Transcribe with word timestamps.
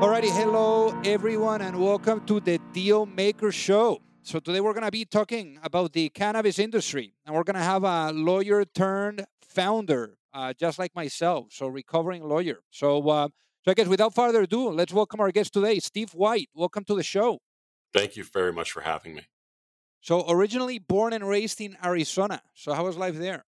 Alrighty, 0.00 0.28
hello 0.28 0.92
everyone, 1.04 1.62
and 1.62 1.80
welcome 1.80 2.26
to 2.26 2.40
the 2.40 2.58
Deal 2.72 3.06
Maker 3.06 3.52
Show. 3.52 4.02
So 4.22 4.40
today 4.40 4.60
we're 4.60 4.72
going 4.72 4.84
to 4.84 4.90
be 4.90 5.04
talking 5.04 5.56
about 5.62 5.92
the 5.92 6.08
cannabis 6.08 6.58
industry, 6.58 7.14
and 7.24 7.34
we're 7.34 7.44
going 7.44 7.54
to 7.54 7.62
have 7.62 7.84
a 7.84 8.10
lawyer 8.12 8.64
turned 8.64 9.24
founder, 9.40 10.18
uh, 10.34 10.52
just 10.52 10.80
like 10.80 10.94
myself. 10.96 11.46
So 11.52 11.68
recovering 11.68 12.24
lawyer. 12.24 12.58
So, 12.70 13.08
uh, 13.08 13.28
so 13.64 13.70
I 13.70 13.74
guess 13.74 13.86
without 13.86 14.14
further 14.14 14.42
ado, 14.42 14.68
let's 14.70 14.92
welcome 14.92 15.20
our 15.20 15.30
guest 15.30 15.54
today, 15.54 15.78
Steve 15.78 16.12
White. 16.12 16.50
Welcome 16.54 16.84
to 16.86 16.96
the 16.96 17.04
show. 17.04 17.38
Thank 17.94 18.16
you 18.16 18.24
very 18.24 18.52
much 18.52 18.72
for 18.72 18.80
having 18.80 19.14
me. 19.14 19.22
So 20.00 20.28
originally 20.28 20.80
born 20.80 21.12
and 21.12 21.26
raised 21.26 21.60
in 21.60 21.76
Arizona. 21.82 22.42
So 22.54 22.74
how 22.74 22.84
was 22.84 22.96
life 22.96 23.14
there? 23.14 23.44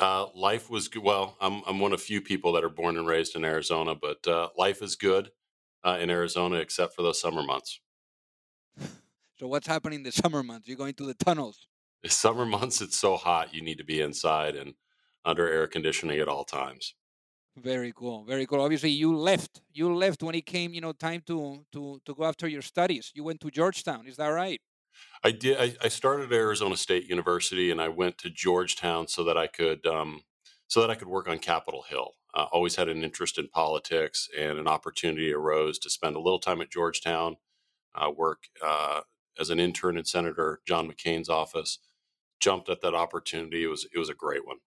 Uh, 0.00 0.26
life 0.34 0.68
was 0.68 0.88
good. 0.88 1.04
Well, 1.04 1.36
I'm 1.40 1.62
I'm 1.68 1.78
one 1.78 1.92
of 1.92 2.02
few 2.02 2.20
people 2.20 2.52
that 2.54 2.64
are 2.64 2.68
born 2.68 2.96
and 2.96 3.06
raised 3.06 3.36
in 3.36 3.44
Arizona, 3.44 3.94
but 3.94 4.26
uh, 4.26 4.48
life 4.58 4.82
is 4.82 4.96
good 4.96 5.30
uh, 5.84 5.98
in 6.00 6.10
Arizona 6.10 6.56
except 6.56 6.94
for 6.94 7.02
those 7.02 7.20
summer 7.20 7.42
months. 7.42 7.80
So 9.38 9.48
what's 9.48 9.66
happening 9.66 10.00
in 10.00 10.02
the 10.04 10.12
summer 10.12 10.42
months? 10.42 10.68
You're 10.68 10.76
going 10.76 10.94
to 10.94 11.06
the 11.06 11.14
tunnels. 11.14 11.66
The 12.02 12.10
summer 12.10 12.46
months, 12.46 12.80
it's 12.80 12.98
so 12.98 13.16
hot, 13.16 13.54
you 13.54 13.62
need 13.62 13.78
to 13.78 13.84
be 13.84 14.00
inside 14.00 14.56
and 14.56 14.74
under 15.24 15.48
air 15.48 15.66
conditioning 15.66 16.18
at 16.18 16.28
all 16.28 16.44
times. 16.44 16.94
Very 17.56 17.92
cool, 17.94 18.24
very 18.24 18.46
cool. 18.46 18.60
Obviously, 18.60 18.90
you 18.90 19.14
left. 19.14 19.60
You 19.74 19.94
left 19.94 20.22
when 20.22 20.34
it 20.34 20.46
came, 20.46 20.72
you 20.72 20.80
know, 20.80 20.92
time 20.92 21.22
to 21.26 21.64
to 21.72 22.00
to 22.06 22.14
go 22.14 22.24
after 22.24 22.48
your 22.48 22.62
studies. 22.62 23.12
You 23.14 23.24
went 23.24 23.40
to 23.40 23.50
Georgetown. 23.50 24.06
Is 24.06 24.16
that 24.16 24.28
right? 24.28 24.58
I 25.22 25.32
did. 25.32 25.58
I, 25.58 25.74
I 25.84 25.88
started 25.88 26.32
at 26.32 26.32
Arizona 26.32 26.76
State 26.78 27.08
University, 27.08 27.70
and 27.70 27.80
I 27.80 27.88
went 27.88 28.16
to 28.18 28.30
Georgetown 28.30 29.06
so 29.06 29.22
that 29.24 29.36
I 29.36 29.48
could 29.48 29.86
um, 29.86 30.22
so 30.66 30.80
that 30.80 30.88
I 30.88 30.94
could 30.94 31.08
work 31.08 31.28
on 31.28 31.38
Capitol 31.38 31.84
Hill 31.86 32.12
uh, 32.34 32.46
always 32.52 32.76
had 32.76 32.88
an 32.88 33.04
interest 33.04 33.38
in 33.38 33.48
politics, 33.48 34.28
and 34.36 34.58
an 34.58 34.68
opportunity 34.68 35.32
arose 35.32 35.78
to 35.80 35.90
spend 35.90 36.16
a 36.16 36.20
little 36.20 36.38
time 36.38 36.60
at 36.60 36.70
Georgetown, 36.70 37.36
uh, 37.94 38.10
work 38.10 38.44
uh, 38.62 39.02
as 39.38 39.50
an 39.50 39.60
intern 39.60 39.98
in 39.98 40.04
Senator 40.04 40.60
John 40.66 40.90
McCain's 40.90 41.28
office. 41.28 41.78
Jumped 42.40 42.68
at 42.68 42.80
that 42.82 42.94
opportunity. 42.94 43.64
It 43.64 43.68
was 43.68 43.86
it 43.94 43.98
was 43.98 44.08
a 44.08 44.14
great 44.14 44.46
one. 44.46 44.58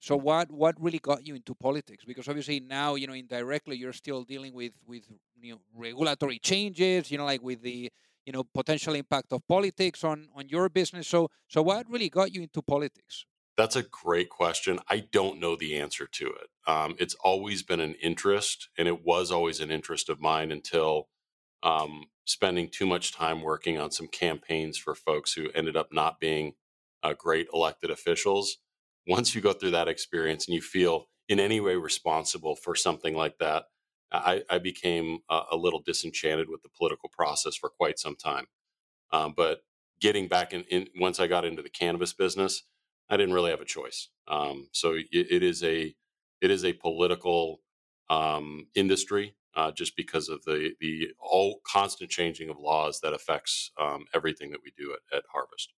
So 0.00 0.16
what 0.16 0.50
what 0.52 0.80
really 0.80 1.00
got 1.00 1.26
you 1.26 1.34
into 1.34 1.54
politics? 1.54 2.04
Because 2.04 2.28
obviously 2.28 2.60
now 2.60 2.94
you 2.94 3.06
know 3.06 3.14
indirectly 3.14 3.76
you're 3.76 3.92
still 3.92 4.22
dealing 4.24 4.52
with 4.54 4.72
with 4.86 5.04
you 5.40 5.54
know 5.54 5.60
regulatory 5.74 6.38
changes. 6.38 7.10
You 7.10 7.18
know 7.18 7.24
like 7.24 7.42
with 7.42 7.62
the 7.62 7.90
you 8.24 8.32
know 8.32 8.44
potential 8.44 8.94
impact 8.94 9.32
of 9.32 9.46
politics 9.48 10.04
on 10.04 10.28
on 10.34 10.48
your 10.48 10.68
business. 10.68 11.08
So 11.08 11.28
so 11.48 11.62
what 11.62 11.90
really 11.90 12.08
got 12.10 12.32
you 12.32 12.42
into 12.42 12.62
politics? 12.62 13.26
That's 13.58 13.74
a 13.74 13.82
great 13.82 14.28
question. 14.28 14.78
I 14.88 15.00
don't 15.10 15.40
know 15.40 15.56
the 15.56 15.80
answer 15.80 16.06
to 16.06 16.26
it. 16.28 16.70
Um, 16.70 16.94
it's 17.00 17.16
always 17.16 17.64
been 17.64 17.80
an 17.80 17.96
interest, 18.00 18.68
and 18.78 18.86
it 18.86 19.04
was 19.04 19.32
always 19.32 19.58
an 19.58 19.72
interest 19.72 20.08
of 20.08 20.20
mine 20.20 20.52
until 20.52 21.08
um, 21.64 22.04
spending 22.24 22.68
too 22.70 22.86
much 22.86 23.12
time 23.12 23.42
working 23.42 23.76
on 23.76 23.90
some 23.90 24.06
campaigns 24.06 24.78
for 24.78 24.94
folks 24.94 25.32
who 25.32 25.50
ended 25.56 25.76
up 25.76 25.88
not 25.92 26.20
being 26.20 26.52
uh, 27.02 27.14
great 27.18 27.48
elected 27.52 27.90
officials. 27.90 28.58
Once 29.08 29.34
you 29.34 29.40
go 29.40 29.52
through 29.52 29.72
that 29.72 29.88
experience 29.88 30.46
and 30.46 30.54
you 30.54 30.62
feel 30.62 31.06
in 31.28 31.40
any 31.40 31.58
way 31.58 31.74
responsible 31.74 32.54
for 32.54 32.76
something 32.76 33.16
like 33.16 33.38
that, 33.38 33.64
I, 34.12 34.44
I 34.48 34.58
became 34.58 35.18
a, 35.28 35.40
a, 35.52 35.56
little 35.56 35.80
disenchanted 35.80 36.48
with 36.48 36.62
the 36.62 36.70
political 36.78 37.08
process 37.08 37.56
for 37.56 37.70
quite 37.70 37.98
some 37.98 38.14
time. 38.14 38.46
Um, 39.12 39.34
but 39.36 39.62
getting 40.00 40.28
back 40.28 40.52
in, 40.52 40.62
in, 40.70 40.86
once 41.00 41.18
I 41.18 41.26
got 41.26 41.44
into 41.44 41.60
the 41.60 41.68
cannabis 41.68 42.12
business, 42.12 42.62
I 43.10 43.16
didn't 43.16 43.34
really 43.34 43.50
have 43.50 43.60
a 43.60 43.64
choice. 43.66 44.08
Um, 44.26 44.68
so 44.72 44.92
it, 44.94 45.06
it 45.12 45.42
is 45.42 45.62
a 45.64 45.94
it 46.40 46.50
is 46.50 46.64
a 46.64 46.72
political 46.74 47.62
um, 48.10 48.68
industry 48.74 49.36
uh, 49.54 49.72
just 49.72 49.96
because 49.96 50.28
of 50.28 50.42
the 50.44 50.74
the 50.80 51.12
all 51.18 51.60
constant 51.66 52.10
changing 52.10 52.48
of 52.50 52.58
laws 52.58 53.00
that 53.00 53.12
affects 53.14 53.70
um, 53.78 54.06
everything 54.14 54.50
that 54.52 54.60
we 54.62 54.72
do 54.76 54.94
at, 54.94 55.16
at 55.18 55.24
Harvest. 55.32 55.72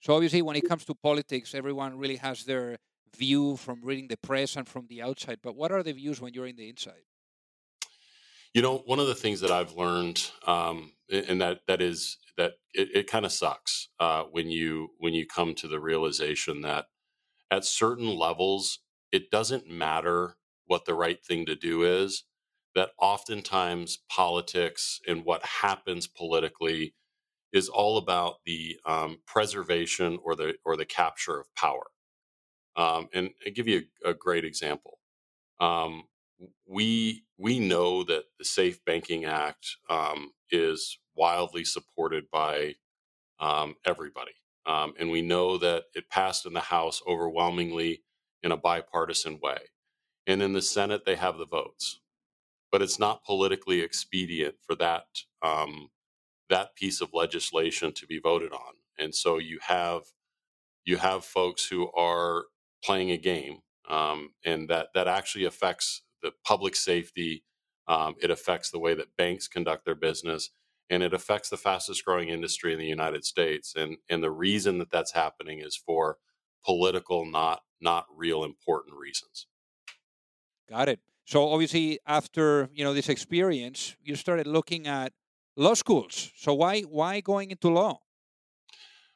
So 0.00 0.14
obviously, 0.14 0.40
when 0.42 0.56
it 0.56 0.64
comes 0.64 0.84
to 0.86 0.94
politics, 0.94 1.54
everyone 1.54 1.98
really 1.98 2.16
has 2.16 2.44
their 2.44 2.78
view 3.14 3.56
from 3.56 3.82
reading 3.82 4.08
the 4.08 4.16
press 4.16 4.56
and 4.56 4.66
from 4.68 4.86
the 4.86 5.02
outside. 5.02 5.40
But 5.42 5.54
what 5.56 5.72
are 5.72 5.82
the 5.82 5.92
views 5.92 6.20
when 6.20 6.32
you're 6.34 6.46
in 6.46 6.56
the 6.56 6.68
inside? 6.68 7.04
You 8.56 8.62
know, 8.62 8.78
one 8.86 9.00
of 9.00 9.06
the 9.06 9.14
things 9.14 9.40
that 9.40 9.50
I've 9.50 9.76
learned, 9.76 10.30
um, 10.46 10.92
and 11.12 11.42
that 11.42 11.60
that 11.68 11.82
is 11.82 12.16
that 12.38 12.54
it, 12.72 12.88
it 12.94 13.06
kind 13.06 13.26
of 13.26 13.32
sucks 13.32 13.88
uh, 14.00 14.22
when 14.30 14.48
you 14.48 14.92
when 14.96 15.12
you 15.12 15.26
come 15.26 15.54
to 15.56 15.68
the 15.68 15.78
realization 15.78 16.62
that 16.62 16.86
at 17.50 17.66
certain 17.66 18.08
levels 18.16 18.78
it 19.12 19.30
doesn't 19.30 19.68
matter 19.68 20.36
what 20.64 20.86
the 20.86 20.94
right 20.94 21.22
thing 21.22 21.44
to 21.44 21.54
do 21.54 21.82
is 21.82 22.24
that 22.74 22.92
oftentimes 22.98 23.98
politics 24.08 25.00
and 25.06 25.26
what 25.26 25.44
happens 25.44 26.06
politically 26.06 26.94
is 27.52 27.68
all 27.68 27.98
about 27.98 28.36
the 28.46 28.78
um, 28.86 29.18
preservation 29.26 30.18
or 30.24 30.34
the 30.34 30.54
or 30.64 30.78
the 30.78 30.86
capture 30.86 31.38
of 31.38 31.54
power. 31.56 31.88
Um, 32.74 33.10
and 33.12 33.32
i 33.46 33.50
give 33.50 33.68
you 33.68 33.82
a, 34.02 34.12
a 34.12 34.14
great 34.14 34.46
example. 34.46 34.98
Um, 35.60 36.04
we 36.66 37.24
we 37.38 37.58
know 37.58 38.02
that 38.04 38.24
the 38.38 38.44
safe 38.44 38.84
banking 38.84 39.24
act 39.24 39.76
um, 39.90 40.32
is 40.50 40.98
wildly 41.16 41.64
supported 41.64 42.30
by 42.30 42.74
um, 43.40 43.76
everybody. 43.86 44.32
Um, 44.66 44.94
and 44.98 45.10
we 45.10 45.22
know 45.22 45.58
that 45.58 45.84
it 45.94 46.10
passed 46.10 46.46
in 46.46 46.54
the 46.54 46.60
House 46.60 47.02
overwhelmingly 47.06 48.02
in 48.42 48.52
a 48.52 48.56
bipartisan 48.56 49.38
way. 49.42 49.58
And 50.26 50.42
in 50.42 50.54
the 50.54 50.62
Senate, 50.62 51.04
they 51.04 51.16
have 51.16 51.38
the 51.38 51.46
votes. 51.46 52.00
But 52.72 52.82
it's 52.82 52.98
not 52.98 53.24
politically 53.24 53.80
expedient 53.80 54.56
for 54.66 54.74
that 54.76 55.06
um, 55.42 55.90
that 56.50 56.76
piece 56.76 57.00
of 57.00 57.14
legislation 57.14 57.92
to 57.92 58.06
be 58.06 58.18
voted 58.18 58.52
on. 58.52 58.74
And 58.98 59.14
so 59.14 59.38
you 59.38 59.58
have 59.62 60.02
you 60.84 60.98
have 60.98 61.24
folks 61.24 61.66
who 61.66 61.90
are 61.92 62.46
playing 62.84 63.10
a 63.10 63.18
game, 63.18 63.60
um, 63.88 64.30
and 64.44 64.68
that 64.70 64.88
that 64.94 65.08
actually 65.08 65.44
affects 65.46 66.02
the 66.22 66.32
public 66.44 66.76
safety. 66.76 67.44
Um, 67.88 68.16
it 68.20 68.30
affects 68.30 68.70
the 68.70 68.78
way 68.80 68.94
that 68.94 69.16
banks 69.16 69.46
conduct 69.48 69.84
their 69.84 69.94
business 69.94 70.50
and 70.90 71.02
it 71.02 71.12
affects 71.12 71.48
the 71.48 71.56
fastest 71.56 72.04
growing 72.04 72.28
industry 72.28 72.72
in 72.72 72.78
the 72.78 72.86
United 72.86 73.24
States. 73.24 73.74
And 73.74 73.98
and 74.08 74.22
the 74.22 74.30
reason 74.30 74.78
that 74.78 74.90
that's 74.90 75.12
happening 75.12 75.60
is 75.60 75.76
for 75.76 76.18
political, 76.64 77.24
not 77.24 77.62
not 77.80 78.06
real 78.14 78.44
important 78.44 78.96
reasons. 78.96 79.46
Got 80.68 80.88
it. 80.88 81.00
So 81.24 81.48
obviously, 81.48 81.98
after 82.06 82.68
you 82.72 82.84
know 82.84 82.94
this 82.94 83.08
experience, 83.08 83.96
you 84.02 84.14
started 84.16 84.46
looking 84.46 84.86
at 84.86 85.12
law 85.56 85.74
schools. 85.74 86.32
So 86.36 86.54
why 86.54 86.82
why 86.82 87.20
going 87.20 87.50
into 87.50 87.68
law? 87.68 88.00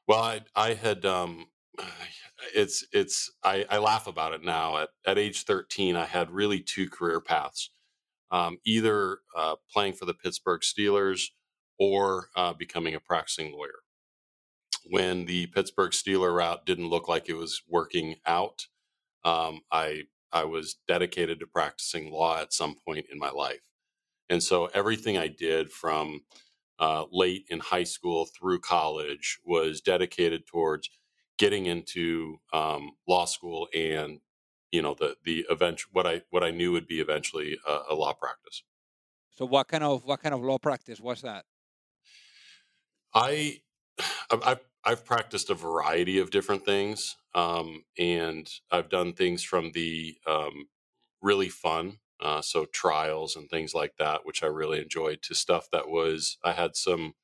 Well, 0.06 0.20
I 0.22 0.40
I 0.54 0.74
had 0.74 1.04
um, 1.04 1.50
it's 2.54 2.86
it's 2.92 3.30
I, 3.44 3.66
I 3.70 3.78
laugh 3.78 4.06
about 4.06 4.34
it 4.34 4.44
now. 4.44 4.78
At 4.78 4.90
at 5.06 5.18
age 5.18 5.44
13, 5.44 5.96
I 5.96 6.06
had 6.06 6.30
really 6.30 6.60
two 6.60 6.88
career 6.90 7.20
paths: 7.20 7.70
um, 8.30 8.58
either 8.66 9.18
uh, 9.36 9.56
playing 9.72 9.94
for 9.94 10.06
the 10.06 10.14
Pittsburgh 10.14 10.62
Steelers 10.62 11.28
or 11.78 12.28
uh, 12.36 12.54
becoming 12.54 12.94
a 12.96 13.00
practicing 13.00 13.52
lawyer. 13.52 13.80
When 14.86 15.26
the 15.26 15.48
Pittsburgh 15.48 15.92
Steeler 15.92 16.34
route 16.36 16.66
didn't 16.66 16.90
look 16.90 17.08
like 17.08 17.28
it 17.28 17.34
was 17.36 17.62
working 17.68 18.16
out, 18.26 18.66
um, 19.24 19.62
I 19.72 20.04
I 20.32 20.44
was 20.44 20.76
dedicated 20.88 21.40
to 21.40 21.46
practicing 21.48 22.12
law 22.12 22.40
at 22.40 22.52
some 22.54 22.76
point 22.86 23.06
in 23.12 23.18
my 23.18 23.30
life, 23.30 23.62
and 24.30 24.42
so 24.42 24.66
everything 24.74 25.18
I 25.18 25.28
did 25.28 25.72
from 25.72 26.22
uh, 26.80 27.06
late 27.12 27.46
in 27.50 27.60
high 27.60 27.84
school 27.84 28.26
through 28.26 28.60
college 28.60 29.40
was 29.46 29.82
dedicated 29.82 30.46
towards 30.46 30.90
getting 31.40 31.64
into 31.64 32.38
um, 32.52 32.90
law 33.08 33.24
school 33.24 33.66
and 33.74 34.20
you 34.70 34.82
know 34.82 34.94
the 34.94 35.16
the 35.24 35.46
event 35.48 35.80
what 35.90 36.06
I 36.06 36.20
what 36.28 36.44
I 36.44 36.50
knew 36.50 36.70
would 36.72 36.86
be 36.86 37.00
eventually 37.00 37.58
a, 37.66 37.78
a, 37.88 37.94
law 37.94 38.12
practice. 38.12 38.62
So 39.30 39.46
what 39.46 39.66
kind 39.66 39.82
of 39.82 40.04
what 40.04 40.22
kind 40.22 40.34
of 40.34 40.42
law 40.42 40.58
practice 40.58 41.00
was 41.00 41.22
that? 41.22 41.46
I 43.14 43.62
I've 44.30 44.60
I've 44.84 45.04
practiced 45.04 45.48
a 45.48 45.54
variety 45.54 46.18
of 46.18 46.30
different 46.30 46.64
things, 46.66 47.16
um, 47.34 47.84
and 47.98 48.46
I've 48.70 48.90
done 48.90 49.14
things 49.14 49.42
from 49.42 49.72
the 49.72 50.18
um, 50.26 50.68
really 51.22 51.48
fun 51.48 51.98
uh, 52.20 52.42
so 52.42 52.66
trials 52.66 53.34
and 53.34 53.48
things 53.48 53.72
like 53.72 53.94
that, 53.98 54.20
which 54.24 54.42
I 54.42 54.46
really 54.46 54.80
enjoyed, 54.80 55.22
to 55.22 55.34
stuff 55.34 55.68
that 55.72 55.88
was 55.88 56.36
I 56.44 56.52
had 56.52 56.76
some 56.76 57.14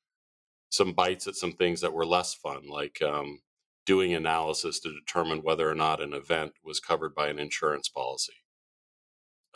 some 0.69 0.93
bites 0.93 1.27
at 1.27 1.35
some 1.35 1.53
things 1.53 1.81
that 1.81 1.93
were 1.93 2.05
less 2.05 2.33
fun, 2.33 2.67
like 2.67 2.99
um, 3.03 3.41
doing 3.87 4.13
analysis 4.13 4.79
to 4.81 4.93
determine 4.93 5.39
whether 5.41 5.67
or 5.67 5.73
not 5.73 6.01
an 6.01 6.13
event 6.13 6.53
was 6.63 6.79
covered 6.79 7.15
by 7.15 7.29
an 7.29 7.39
insurance 7.39 7.89
policy. 7.89 8.33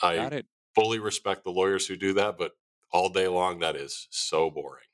I 0.01 0.41
fully 0.73 0.97
respect 0.97 1.43
the 1.43 1.51
lawyers 1.51 1.85
who 1.85 1.95
do 1.95 2.13
that, 2.13 2.37
but 2.37 2.53
all 2.91 3.09
day 3.09 3.27
long 3.27 3.59
that 3.59 3.75
is 3.75 4.07
so 4.09 4.49
boring. 4.49 4.85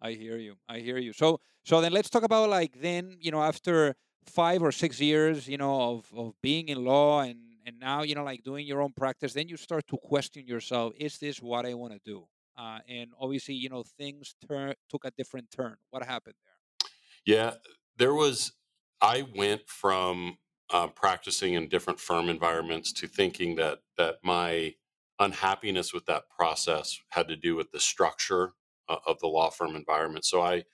I 0.00 0.12
hear 0.12 0.38
you. 0.38 0.54
I 0.68 0.78
hear 0.78 0.96
you. 0.96 1.12
So 1.12 1.40
so 1.64 1.80
then 1.80 1.92
let's 1.92 2.08
talk 2.08 2.22
about 2.22 2.48
like 2.48 2.80
then, 2.80 3.18
you 3.20 3.30
know, 3.32 3.42
after 3.42 3.94
five 4.26 4.62
or 4.62 4.72
six 4.72 5.00
years, 5.00 5.48
you 5.48 5.58
know, 5.58 5.96
of, 5.96 6.06
of 6.16 6.34
being 6.40 6.68
in 6.68 6.84
law 6.84 7.20
and 7.20 7.40
and 7.68 7.78
now 7.78 8.02
you 8.02 8.14
know 8.14 8.24
like 8.24 8.42
doing 8.42 8.66
your 8.66 8.80
own 8.80 8.92
practice 8.92 9.34
then 9.34 9.46
you 9.46 9.56
start 9.56 9.86
to 9.86 9.98
question 10.02 10.46
yourself 10.46 10.94
is 10.96 11.18
this 11.18 11.42
what 11.42 11.66
i 11.66 11.74
want 11.74 11.92
to 11.92 12.00
do 12.02 12.24
uh, 12.56 12.78
and 12.88 13.10
obviously 13.20 13.54
you 13.54 13.68
know 13.68 13.82
things 13.98 14.34
turn 14.48 14.72
took 14.88 15.04
a 15.04 15.10
different 15.18 15.50
turn 15.50 15.76
what 15.90 16.02
happened 16.02 16.34
there 16.42 16.88
yeah 17.26 17.52
there 17.98 18.14
was 18.14 18.52
i 19.00 19.24
went 19.36 19.68
from 19.68 20.38
uh, 20.70 20.86
practicing 20.88 21.54
in 21.54 21.68
different 21.68 22.00
firm 22.00 22.28
environments 22.28 22.92
to 22.92 23.06
thinking 23.06 23.56
that 23.56 23.80
that 23.96 24.16
my 24.22 24.74
unhappiness 25.18 25.92
with 25.92 26.06
that 26.06 26.28
process 26.30 26.98
had 27.10 27.28
to 27.28 27.36
do 27.36 27.56
with 27.56 27.72
the 27.72 27.80
structure 27.80 28.52
uh, 28.88 28.96
of 29.06 29.18
the 29.20 29.26
law 29.26 29.50
firm 29.50 29.74
environment. 29.76 30.24
So 30.24 30.42
i 30.42 30.64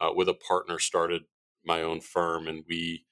uh, 0.00 0.12
with 0.14 0.28
a 0.28 0.34
partner 0.34 0.78
started 0.78 1.22
my 1.64 1.82
own 1.82 2.00
firm 2.00 2.48
and 2.48 2.64
we 2.68 3.06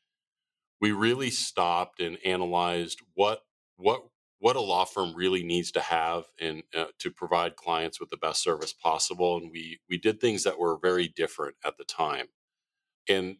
we 0.81 0.93
really 0.93 1.31
stopped 1.31 2.00
and 2.00 2.19
analyzed 2.25 3.00
what 3.14 3.43
what 3.76 4.02
what 4.40 4.56
a 4.56 4.60
law 4.60 4.84
firm 4.84 5.14
really 5.14 5.44
needs 5.44 5.70
to 5.72 5.81
have 5.81 6.25
and 6.40 6.64
uh, 6.76 6.87
to 6.98 7.10
provide 7.10 7.56
clients 7.56 8.00
with 8.00 8.10
the 8.10 8.16
best 8.16 8.43
service 8.43 8.72
possible 8.72 9.37
and 9.38 9.50
we 9.52 9.81
we 9.88 9.98
did 9.98 10.20
things 10.20 10.44
that 10.44 10.58
were 10.58 10.78
very 10.82 11.08
different 11.08 11.56
at 11.64 11.78
the 11.78 11.84
time. 11.84 12.26
And 13.08 13.37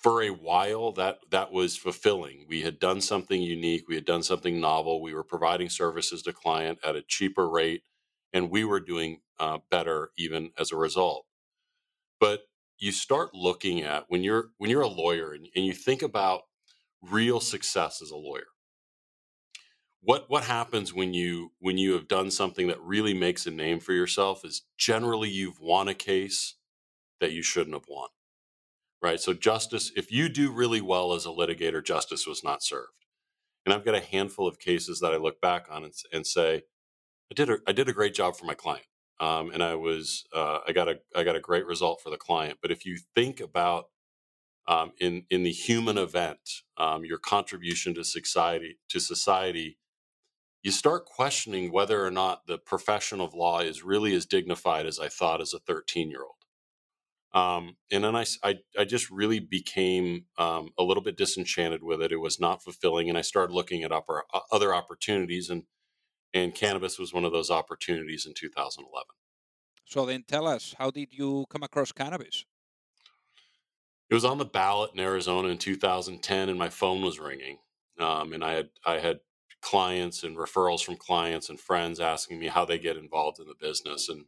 for 0.00 0.22
a 0.22 0.30
while 0.30 0.92
that 0.94 1.20
that 1.30 1.52
was 1.52 1.76
fulfilling. 1.76 2.46
We 2.48 2.62
had 2.62 2.80
done 2.80 3.00
something 3.02 3.42
unique 3.42 3.88
we 3.88 3.96
had 3.96 4.06
done 4.06 4.22
something 4.24 4.60
novel 4.60 5.02
we 5.02 5.14
were 5.14 5.24
providing 5.24 5.70
services 5.70 6.22
to 6.24 6.34
client 6.34 6.80
at 6.84 6.96
a 6.96 7.02
cheaper 7.02 7.48
rate 7.48 7.84
and 8.32 8.50
we 8.50 8.64
were 8.64 8.80
doing 8.80 9.20
uh, 9.40 9.58
better 9.70 10.12
even 10.18 10.52
as 10.58 10.72
a 10.72 10.76
result. 10.76 11.26
But 12.20 12.42
you 12.78 12.92
start 12.92 13.34
looking 13.34 13.82
at 13.82 14.06
when 14.08 14.24
you're 14.24 14.50
when 14.58 14.70
you're 14.70 14.82
a 14.82 14.88
lawyer 14.88 15.32
and, 15.34 15.48
and 15.56 15.66
you 15.66 15.74
think 15.74 16.02
about 16.02 16.42
real 17.02 17.40
success 17.40 18.02
as 18.02 18.10
a 18.10 18.16
lawyer 18.16 18.44
what 20.02 20.30
what 20.30 20.44
happens 20.44 20.94
when 20.94 21.14
you 21.14 21.52
when 21.60 21.78
you 21.78 21.94
have 21.94 22.08
done 22.08 22.30
something 22.30 22.68
that 22.68 22.80
really 22.82 23.14
makes 23.14 23.46
a 23.46 23.52
name 23.52 23.80
for 23.80 23.92
yourself 23.94 24.44
is 24.44 24.62
generally 24.78 25.30
you've 25.30 25.60
won 25.60 25.88
a 25.88 25.94
case 25.94 26.56
that 27.20 27.32
you 27.32 27.42
shouldn't 27.42 27.74
have 27.76 27.86
won 27.88 28.08
right? 29.02 29.20
So 29.20 29.34
justice 29.34 29.92
if 29.96 30.12
you 30.12 30.28
do 30.28 30.52
really 30.52 30.80
well 30.80 31.12
as 31.14 31.26
a 31.26 31.30
litigator 31.30 31.84
justice 31.84 32.26
was 32.26 32.44
not 32.44 32.62
served. 32.62 33.06
And 33.66 33.74
i've 33.74 33.84
got 33.84 33.94
a 33.94 34.00
handful 34.00 34.48
of 34.48 34.58
cases 34.58 35.00
that 35.00 35.12
i 35.14 35.16
look 35.16 35.40
back 35.40 35.66
on 35.70 35.84
and, 35.84 35.94
and 36.12 36.26
say 36.26 36.62
i 37.30 37.34
did 37.34 37.50
a, 37.50 37.58
I 37.66 37.72
did 37.72 37.88
a 37.88 37.92
great 37.94 38.14
job 38.14 38.36
for 38.36 38.46
my 38.46 38.54
client. 38.54 38.86
Um, 39.20 39.50
and 39.52 39.62
i 39.62 39.74
was 39.74 40.26
uh, 40.34 40.60
i 40.68 40.72
got 40.72 40.88
a 40.88 41.00
i 41.16 41.24
got 41.24 41.36
a 41.36 41.40
great 41.40 41.66
result 41.66 42.00
for 42.02 42.10
the 42.10 42.18
client. 42.18 42.58
But 42.62 42.72
if 42.72 42.86
you 42.86 42.98
think 43.14 43.40
about 43.40 43.86
um, 44.68 44.92
in 45.00 45.24
in 45.30 45.42
the 45.44 45.52
human 45.52 45.98
event, 45.98 46.40
um, 46.78 47.04
your 47.04 47.18
contribution 47.18 47.94
to 47.94 48.04
society 48.04 48.78
to 48.90 49.00
society, 49.00 49.78
you 50.62 50.72
start 50.72 51.06
questioning 51.06 51.72
whether 51.72 52.04
or 52.06 52.12
not 52.12 52.46
the 52.46 52.58
profession 52.58 53.20
of 53.20 53.34
law 53.34 53.60
is 53.60 53.84
really 53.84 54.14
as 54.14 54.26
dignified 54.26 54.86
as 54.86 55.00
I 55.00 55.08
thought 55.08 55.40
as 55.42 55.54
a 55.54 55.60
13 55.60 56.10
year 56.10 56.22
old. 56.22 56.39
Um, 57.32 57.76
and 57.92 58.02
then 58.02 58.16
I, 58.16 58.24
I, 58.42 58.56
I, 58.76 58.84
just 58.84 59.08
really 59.08 59.38
became 59.38 60.24
um, 60.36 60.70
a 60.76 60.82
little 60.82 61.02
bit 61.02 61.16
disenchanted 61.16 61.80
with 61.80 62.02
it. 62.02 62.10
It 62.10 62.16
was 62.16 62.40
not 62.40 62.60
fulfilling, 62.64 63.08
and 63.08 63.16
I 63.16 63.20
started 63.20 63.52
looking 63.52 63.84
at 63.84 63.92
upper, 63.92 64.24
uh, 64.34 64.40
other 64.50 64.74
opportunities, 64.74 65.48
and 65.48 65.62
and 66.34 66.54
cannabis 66.54 66.98
was 66.98 67.12
one 67.12 67.24
of 67.24 67.30
those 67.30 67.50
opportunities 67.50 68.26
in 68.26 68.34
2011. 68.34 69.06
So 69.84 70.06
then, 70.06 70.24
tell 70.26 70.48
us, 70.48 70.74
how 70.76 70.90
did 70.90 71.08
you 71.12 71.46
come 71.50 71.62
across 71.62 71.92
cannabis? 71.92 72.44
it 74.10 74.14
was 74.14 74.24
on 74.24 74.38
the 74.38 74.44
ballot 74.44 74.90
in 74.92 75.00
Arizona 75.00 75.48
in 75.48 75.58
2010, 75.58 76.48
and 76.48 76.58
my 76.58 76.68
phone 76.68 77.00
was 77.00 77.20
ringing. 77.20 77.58
Um, 77.98 78.32
and 78.32 78.42
I 78.42 78.54
had 78.54 78.68
I 78.84 78.98
had 78.98 79.20
clients 79.62 80.24
and 80.24 80.36
referrals 80.36 80.82
from 80.82 80.96
clients 80.96 81.48
and 81.48 81.60
friends 81.60 82.00
asking 82.00 82.40
me 82.40 82.48
how 82.48 82.64
they 82.64 82.78
get 82.78 82.96
involved 82.96 83.38
in 83.38 83.46
the 83.46 83.54
business, 83.54 84.08
and 84.08 84.24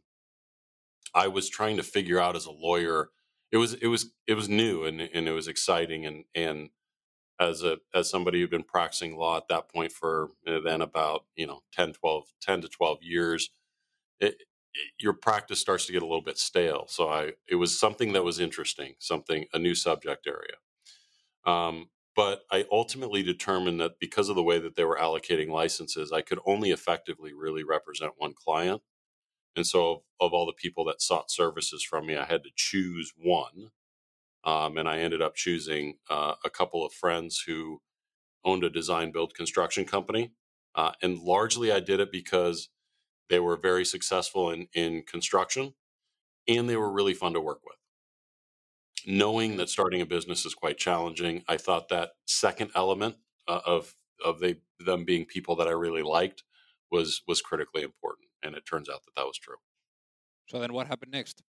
I 1.15 1.27
was 1.27 1.49
trying 1.49 1.77
to 1.77 1.83
figure 1.83 2.19
out 2.19 2.35
as 2.35 2.45
a 2.45 2.51
lawyer. 2.51 3.09
It 3.51 3.57
was 3.57 3.73
it 3.75 3.87
was 3.87 4.11
it 4.27 4.35
was 4.35 4.49
new 4.49 4.83
and 4.85 5.01
and 5.01 5.27
it 5.27 5.31
was 5.33 5.47
exciting 5.47 6.05
and 6.05 6.25
and 6.35 6.69
as 7.39 7.63
a 7.63 7.79
as 7.93 8.09
somebody 8.09 8.41
who'd 8.41 8.49
been 8.49 8.63
practicing 8.63 9.17
law 9.17 9.37
at 9.37 9.47
that 9.49 9.69
point 9.69 9.91
for 9.91 10.29
uh, 10.47 10.59
then 10.61 10.81
about 10.81 11.25
you 11.35 11.47
know 11.47 11.61
10 11.73 11.93
12 11.93 12.25
10 12.41 12.61
to 12.61 12.67
12 12.69 12.99
years 13.03 13.49
it, 14.19 14.43
your 14.99 15.13
practice 15.13 15.59
starts 15.59 15.85
to 15.85 15.93
get 15.93 16.03
a 16.03 16.07
little 16.07 16.23
bit 16.23 16.37
stale. 16.37 16.85
So 16.89 17.09
I, 17.09 17.33
it 17.47 17.55
was 17.55 17.79
something 17.79 18.13
that 18.13 18.23
was 18.23 18.39
interesting, 18.39 18.95
something 18.99 19.45
a 19.53 19.59
new 19.59 19.75
subject 19.75 20.27
area. 20.27 20.57
Um, 21.45 21.89
but 22.15 22.43
I 22.51 22.65
ultimately 22.71 23.23
determined 23.23 23.81
that 23.81 23.99
because 23.99 24.29
of 24.29 24.35
the 24.35 24.43
way 24.43 24.59
that 24.59 24.75
they 24.75 24.85
were 24.85 24.97
allocating 24.97 25.49
licenses, 25.49 26.11
I 26.11 26.21
could 26.21 26.39
only 26.45 26.71
effectively 26.71 27.33
really 27.33 27.63
represent 27.63 28.13
one 28.17 28.33
client. 28.33 28.81
And 29.55 29.67
so, 29.67 29.91
of, 29.91 29.99
of 30.19 30.33
all 30.33 30.45
the 30.45 30.53
people 30.53 30.85
that 30.85 31.01
sought 31.01 31.31
services 31.31 31.83
from 31.83 32.07
me, 32.07 32.17
I 32.17 32.25
had 32.25 32.43
to 32.43 32.49
choose 32.55 33.13
one. 33.17 33.71
Um, 34.45 34.77
and 34.77 34.89
I 34.89 34.99
ended 34.99 35.21
up 35.21 35.35
choosing 35.35 35.95
uh, 36.09 36.35
a 36.43 36.49
couple 36.49 36.85
of 36.85 36.93
friends 36.93 37.43
who 37.47 37.81
owned 38.45 38.63
a 38.63 38.69
design 38.69 39.11
build 39.11 39.35
construction 39.35 39.85
company. 39.85 40.33
Uh, 40.75 40.91
and 41.01 41.19
largely 41.19 41.71
I 41.71 41.79
did 41.79 41.99
it 41.99 42.11
because 42.11 42.69
they 43.29 43.39
were 43.39 43.57
very 43.57 43.85
successful 43.85 44.51
in, 44.51 44.67
in 44.73 45.03
construction 45.03 45.73
and 46.47 46.69
they 46.69 46.77
were 46.77 46.91
really 46.91 47.13
fun 47.13 47.33
to 47.33 47.41
work 47.41 47.61
with. 47.65 47.77
Knowing 49.05 49.57
that 49.57 49.69
starting 49.69 50.01
a 50.01 50.05
business 50.05 50.45
is 50.45 50.53
quite 50.53 50.77
challenging, 50.77 51.43
I 51.47 51.57
thought 51.57 51.89
that 51.89 52.11
second 52.25 52.71
element 52.75 53.15
uh, 53.47 53.61
of 53.65 53.95
of 54.23 54.39
they, 54.39 54.57
them 54.79 55.03
being 55.03 55.25
people 55.25 55.57
that 55.57 55.67
I 55.67 55.71
really 55.71 56.03
liked 56.03 56.43
was 56.91 57.21
was 57.27 57.41
critically 57.41 57.83
important, 57.83 58.29
and 58.43 58.55
it 58.55 58.65
turns 58.65 58.89
out 58.89 59.03
that 59.05 59.15
that 59.15 59.25
was 59.25 59.37
true. 59.37 59.57
So 60.49 60.59
then, 60.59 60.73
what 60.73 60.87
happened 60.87 61.11
next? 61.11 61.41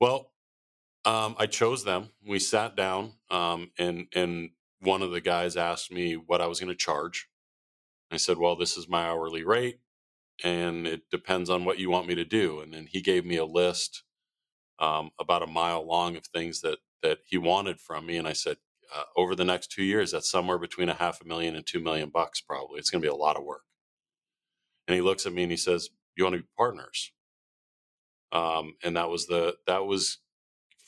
Well, 0.00 0.32
um, 1.04 1.36
I 1.38 1.46
chose 1.46 1.84
them. 1.84 2.10
We 2.26 2.38
sat 2.38 2.76
down, 2.76 3.14
um, 3.30 3.70
and 3.78 4.08
and 4.14 4.50
one 4.80 5.02
of 5.02 5.10
the 5.10 5.20
guys 5.20 5.56
asked 5.56 5.90
me 5.92 6.14
what 6.14 6.40
I 6.40 6.46
was 6.46 6.60
going 6.60 6.70
to 6.72 6.76
charge. 6.76 7.28
I 8.10 8.18
said, 8.18 8.38
"Well, 8.38 8.56
this 8.56 8.76
is 8.76 8.88
my 8.88 9.04
hourly 9.06 9.44
rate 9.44 9.80
and 10.44 10.86
it 10.86 11.08
depends 11.10 11.48
on 11.50 11.64
what 11.64 11.78
you 11.78 11.90
want 11.90 12.06
me 12.06 12.14
to 12.14 12.24
do. 12.24 12.60
And 12.60 12.74
then 12.74 12.86
he 12.86 13.00
gave 13.00 13.24
me 13.24 13.36
a 13.36 13.44
list 13.44 14.02
um, 14.78 15.10
about 15.18 15.42
a 15.42 15.46
mile 15.46 15.86
long 15.86 16.16
of 16.16 16.26
things 16.26 16.60
that 16.62 16.78
that 17.02 17.18
he 17.26 17.38
wanted 17.38 17.78
from 17.78 18.06
me, 18.06 18.16
and 18.16 18.26
I 18.26 18.32
said, 18.32 18.56
uh, 18.94 19.04
over 19.16 19.34
the 19.34 19.44
next 19.44 19.70
two 19.70 19.84
years, 19.84 20.10
that's 20.12 20.30
somewhere 20.30 20.58
between 20.58 20.88
a 20.88 20.94
half 20.94 21.20
a 21.20 21.26
million 21.26 21.54
and 21.54 21.64
two 21.66 21.78
million 21.78 22.10
bucks. 22.10 22.40
Probably, 22.40 22.78
it's 22.78 22.90
going 22.90 23.02
to 23.02 23.06
be 23.06 23.12
a 23.12 23.14
lot 23.14 23.36
of 23.36 23.44
work. 23.44 23.62
And 24.86 24.94
he 24.94 25.00
looks 25.00 25.26
at 25.26 25.32
me 25.32 25.42
and 25.42 25.50
he 25.50 25.56
says, 25.56 25.90
"You 26.16 26.24
want 26.24 26.34
to 26.34 26.42
be 26.42 26.48
partners?" 26.56 27.12
Um, 28.32 28.74
and 28.82 28.96
that 28.96 29.08
was 29.08 29.26
the 29.26 29.56
that 29.66 29.86
was 29.86 30.18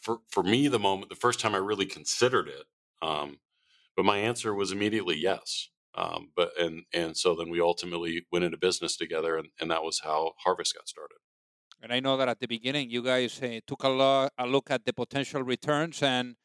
for 0.00 0.18
for 0.30 0.42
me 0.42 0.68
the 0.68 0.78
moment 0.78 1.10
the 1.10 1.16
first 1.16 1.40
time 1.40 1.54
I 1.54 1.58
really 1.58 1.86
considered 1.86 2.48
it. 2.48 2.64
Um, 3.02 3.38
but 3.96 4.04
my 4.04 4.18
answer 4.18 4.54
was 4.54 4.72
immediately 4.72 5.16
yes. 5.16 5.70
Um, 5.94 6.30
but 6.36 6.50
and 6.58 6.84
and 6.92 7.16
so 7.16 7.34
then 7.34 7.50
we 7.50 7.60
ultimately 7.60 8.26
went 8.30 8.44
into 8.44 8.56
business 8.56 8.96
together, 8.96 9.36
and, 9.36 9.48
and 9.60 9.70
that 9.70 9.82
was 9.82 10.00
how 10.04 10.34
Harvest 10.44 10.74
got 10.74 10.88
started. 10.88 11.18
And 11.80 11.92
I 11.92 12.00
know 12.00 12.16
that 12.16 12.28
at 12.28 12.40
the 12.40 12.46
beginning, 12.46 12.90
you 12.90 13.02
guys 13.02 13.40
uh, 13.42 13.60
took 13.66 13.84
a, 13.84 13.88
lo- 13.88 14.28
a 14.36 14.46
look 14.46 14.70
at 14.70 14.84
the 14.84 14.92
potential 14.92 15.42
returns, 15.42 16.02
and 16.02 16.36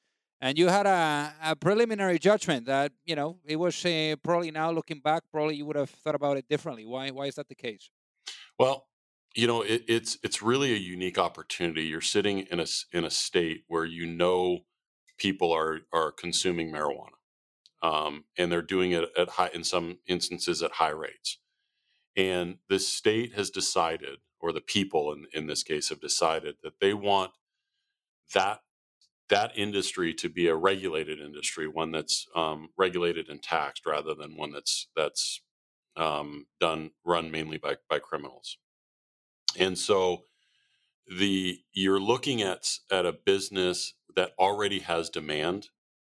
and 0.43 0.57
you 0.57 0.67
had 0.67 0.85
a, 0.85 1.33
a 1.41 1.55
preliminary 1.55 2.19
judgment 2.19 2.65
that 2.65 2.91
you 3.05 3.15
know 3.15 3.39
it 3.45 3.55
was 3.55 3.85
uh, 3.85 4.15
probably 4.21 4.51
now 4.51 4.69
looking 4.71 4.99
back, 4.99 5.23
probably 5.31 5.55
you 5.55 5.65
would 5.65 5.77
have 5.77 5.89
thought 5.89 6.15
about 6.15 6.35
it 6.37 6.47
differently. 6.49 6.85
Why 6.85 7.09
why 7.11 7.25
is 7.27 7.35
that 7.35 7.47
the 7.47 7.55
case? 7.55 7.89
Well, 8.59 8.87
you 9.33 9.47
know, 9.47 9.61
it, 9.61 9.85
it's 9.87 10.17
it's 10.21 10.41
really 10.43 10.73
a 10.73 10.77
unique 10.77 11.17
opportunity. 11.17 11.83
You're 11.83 12.01
sitting 12.01 12.39
in 12.39 12.59
a 12.59 12.65
in 12.91 13.05
a 13.05 13.09
state 13.09 13.63
where 13.69 13.85
you 13.85 14.05
know 14.05 14.65
people 15.17 15.53
are 15.53 15.79
are 15.93 16.11
consuming 16.11 16.71
marijuana, 16.73 17.19
um, 17.81 18.25
and 18.37 18.51
they're 18.51 18.61
doing 18.61 18.91
it 18.91 19.05
at 19.17 19.29
high 19.29 19.49
in 19.53 19.63
some 19.63 19.99
instances 20.07 20.61
at 20.61 20.73
high 20.73 20.89
rates. 20.89 21.39
And 22.17 22.57
the 22.67 22.79
state 22.79 23.33
has 23.33 23.49
decided, 23.49 24.19
or 24.41 24.51
the 24.51 24.61
people 24.61 25.13
in, 25.13 25.25
in 25.33 25.47
this 25.47 25.63
case 25.63 25.87
have 25.87 26.01
decided 26.01 26.57
that 26.63 26.81
they 26.81 26.93
want 26.93 27.31
that 28.33 28.59
that 29.29 29.51
industry 29.57 30.13
to 30.15 30.29
be 30.29 30.47
a 30.47 30.55
regulated 30.55 31.19
industry, 31.19 31.67
one 31.67 31.91
that's 31.91 32.27
um, 32.35 32.69
regulated 32.77 33.29
and 33.29 33.41
taxed, 33.41 33.85
rather 33.85 34.13
than 34.13 34.37
one 34.37 34.51
that's 34.51 34.87
that's 34.95 35.41
um, 35.95 36.47
done 36.59 36.91
run 37.05 37.31
mainly 37.31 37.57
by 37.57 37.77
by 37.89 37.99
criminals. 37.99 38.57
And 39.57 39.77
so 39.77 40.25
the 41.07 41.59
you're 41.73 41.99
looking 41.99 42.41
at 42.41 42.69
at 42.91 43.05
a 43.05 43.13
business 43.13 43.93
that 44.15 44.31
already 44.39 44.79
has 44.79 45.09
demand, 45.09 45.69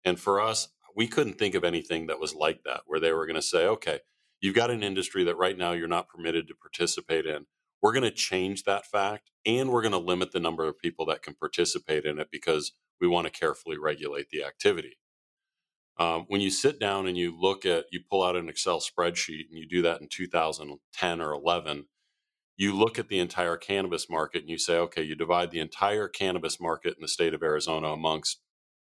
and 0.05 0.19
for 0.21 0.41
us, 0.41 0.69
we 0.95 1.07
couldn't 1.07 1.39
think 1.39 1.55
of 1.55 1.65
anything 1.65 2.07
that 2.07 2.21
was 2.21 2.35
like 2.35 2.63
that, 2.65 2.83
where 2.87 3.01
they 3.01 3.13
were 3.13 3.27
going 3.27 3.37
to 3.37 3.43
say, 3.43 3.67
okay, 3.67 4.01
you've 4.41 4.55
got 4.55 4.71
an 4.71 4.83
industry 4.83 5.25
that 5.25 5.37
right 5.37 5.57
now 5.59 5.73
you're 5.73 5.89
not 5.89 6.09
permitted 6.09 6.49
to 6.49 6.55
participate 6.55 7.27
in. 7.27 7.47
We're 7.81 7.93
going 7.93 8.03
to 8.03 8.11
change 8.11 8.65
that 8.65 8.87
fact, 8.87 9.31
and 9.47 9.71
we're 9.71 9.83
going 9.83 9.93
to 9.93 9.99
limit 9.99 10.33
the 10.33 10.41
number 10.41 10.67
of 10.67 10.79
people 10.79 11.07
that 11.07 11.23
can 11.23 11.35
participate 11.35 12.05
in 12.05 12.19
it 12.19 12.29
because 12.31 12.73
we 13.01 13.09
want 13.09 13.27
to 13.27 13.33
carefully 13.33 13.79
regulate 13.79 14.31
the 14.31 14.45
activity. 14.45 14.99
Um, 15.99 16.27
when 16.29 16.41
you 16.41 16.51
sit 16.51 16.79
down 16.79 17.07
and 17.09 17.17
you 17.19 17.37
look 17.39 17.67
at, 17.67 17.87
you 17.91 18.01
pull 18.09 18.23
out 18.23 18.37
an 18.37 18.49
Excel 18.49 18.81
spreadsheet 18.81 19.49
and 19.51 19.59
you 19.59 19.67
do 19.67 19.83
that 19.83 20.01
in 20.01 20.09
2010 20.09 21.21
or 21.21 21.33
11, 21.33 21.87
you 22.57 22.77
look 22.77 22.99
at 22.99 23.09
the 23.09 23.19
entire 23.19 23.57
cannabis 23.57 24.09
market 24.11 24.43
and 24.43 24.51
you 24.51 24.59
say, 24.59 24.79
okay, 24.79 25.03
you 25.03 25.15
divide 25.15 25.51
the 25.51 25.61
entire 25.61 26.09
cannabis 26.09 26.61
market 26.61 26.95
in 26.97 27.03
the 27.03 27.09
state 27.09 27.35
of 27.35 27.43
Arizona 27.43 27.89
amongst, 27.89 28.41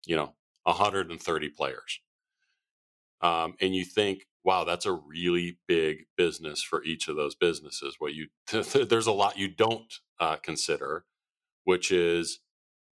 you 0.06 0.16
know, 0.16 0.34
130 0.64 1.50
players. 1.50 2.00
Um, 3.22 3.56
and 3.62 3.76
you 3.76 3.86
think, 3.86 4.28
wow, 4.44 4.64
that's 4.64 4.86
a 4.86 4.94
really 4.94 5.58
big 5.68 6.06
business 6.18 6.62
for 6.62 6.84
each 6.84 7.08
of 7.08 7.16
those 7.16 7.36
businesses. 7.36 7.96
What 8.00 8.14
you 8.14 8.28
there's 8.90 9.08
a 9.08 9.12
lot 9.12 9.38
you 9.38 9.48
don't 9.48 9.94
uh, 10.20 10.38
consider, 10.38 11.06
which 11.64 11.92
is 11.92 12.40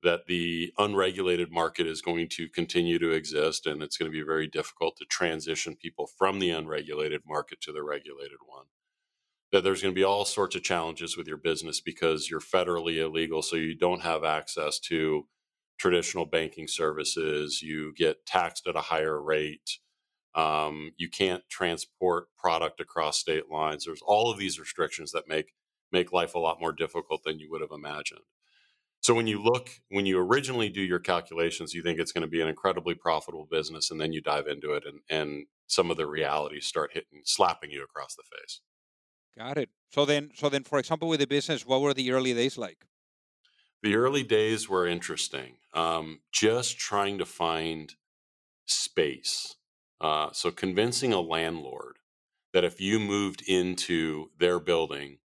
that 0.04 0.28
the 0.28 0.74
unregulated 0.78 1.52
market 1.52 1.88
is 1.88 2.02
going 2.02 2.30
to 2.30 2.50
continue 2.50 3.00
to 3.00 3.12
exist 3.12 3.68
and 3.68 3.84
it's 3.84 3.98
going 3.98 4.12
to 4.12 4.18
be 4.18 4.24
very 4.26 4.48
difficult 4.48 4.98
to 4.98 5.06
transition 5.06 5.76
people 5.76 6.08
from 6.08 6.40
the 6.40 6.52
unregulated 6.52 7.22
market 7.28 7.62
to 7.62 7.72
the 7.72 7.84
regulated 7.84 8.40
one. 8.48 8.66
That 9.52 9.64
there's 9.64 9.82
going 9.82 9.94
to 9.94 10.00
be 10.00 10.06
all 10.06 10.26
sorts 10.26 10.56
of 10.56 10.64
challenges 10.64 11.18
with 11.18 11.28
your 11.28 11.38
business 11.38 11.82
because 11.82 12.30
you're 12.30 12.42
federally 12.42 12.98
illegal 13.00 13.42
so 13.42 13.58
you 13.58 13.76
don't 13.78 14.02
have 14.02 14.24
access 14.24 14.80
to 14.82 15.28
traditional 15.80 16.26
banking 16.26 16.68
services 16.68 17.62
you 17.62 17.94
get 17.96 18.26
taxed 18.26 18.68
at 18.68 18.76
a 18.78 18.82
higher 18.82 19.22
rate 19.22 19.72
um, 20.36 20.94
you 20.98 21.10
can't 21.10 21.44
transport 21.50 22.28
product 22.38 22.80
across 22.80 23.20
state 23.20 23.50
lines. 23.52 23.86
There's 23.86 24.04
all 24.06 24.32
of 24.32 24.40
these 24.40 24.60
restrictions 24.60 25.12
that 25.14 25.28
make 25.28 25.54
make 25.92 26.14
life 26.14 26.36
a 26.36 26.40
lot 26.40 26.62
more 26.62 26.72
difficult 26.74 27.24
than 27.26 27.40
you 27.40 27.50
would 27.52 27.62
have 27.62 27.72
imagined 27.74 28.22
so 29.02 29.16
when 29.16 29.28
you 29.28 29.42
look, 29.42 29.70
when 29.90 30.06
you 30.06 30.20
originally 30.20 30.70
do 30.70 30.82
your 30.82 31.00
calculations, 31.00 31.74
you 31.74 31.82
think 31.82 32.00
it's 32.00 32.12
going 32.12 32.22
to 32.22 32.28
be 32.28 32.42
an 32.42 32.48
incredibly 32.48 32.94
profitable 32.94 33.48
business, 33.50 33.92
and 33.92 34.00
then 34.00 34.14
you 34.14 34.22
dive 34.22 34.48
into 34.48 34.74
it, 34.74 34.84
and 34.86 35.00
and 35.10 35.48
some 35.68 35.90
of 35.90 35.98
the 35.98 36.06
realities 36.06 36.66
start 36.66 36.92
hitting, 36.94 37.22
slapping 37.24 37.72
you 37.72 37.84
across 37.84 38.16
the 38.16 38.24
face. 38.24 38.62
Got 39.38 39.58
it. 39.58 39.70
So 39.92 40.06
then, 40.06 40.32
so 40.36 40.50
then, 40.50 40.64
for 40.64 40.78
example, 40.78 41.08
with 41.08 41.20
the 41.20 41.28
business, 41.28 41.66
what 41.66 41.82
were 41.82 41.94
the 41.94 42.12
early 42.12 42.34
days 42.34 42.58
like? 42.58 42.86
The 43.82 43.96
early 43.96 44.24
days 44.24 44.70
were 44.70 44.86
interesting. 44.86 45.58
Um, 45.74 46.22
just 46.32 46.78
trying 46.78 47.18
to 47.18 47.26
find 47.26 47.96
space. 48.68 49.56
Uh, 50.00 50.32
so 50.34 50.52
convincing 50.52 51.14
a 51.14 51.22
landlord 51.22 51.98
that 52.54 52.64
if 52.64 52.82
you 52.82 53.00
moved 53.00 53.44
into 53.48 54.30
their 54.38 54.60
building 54.60 55.20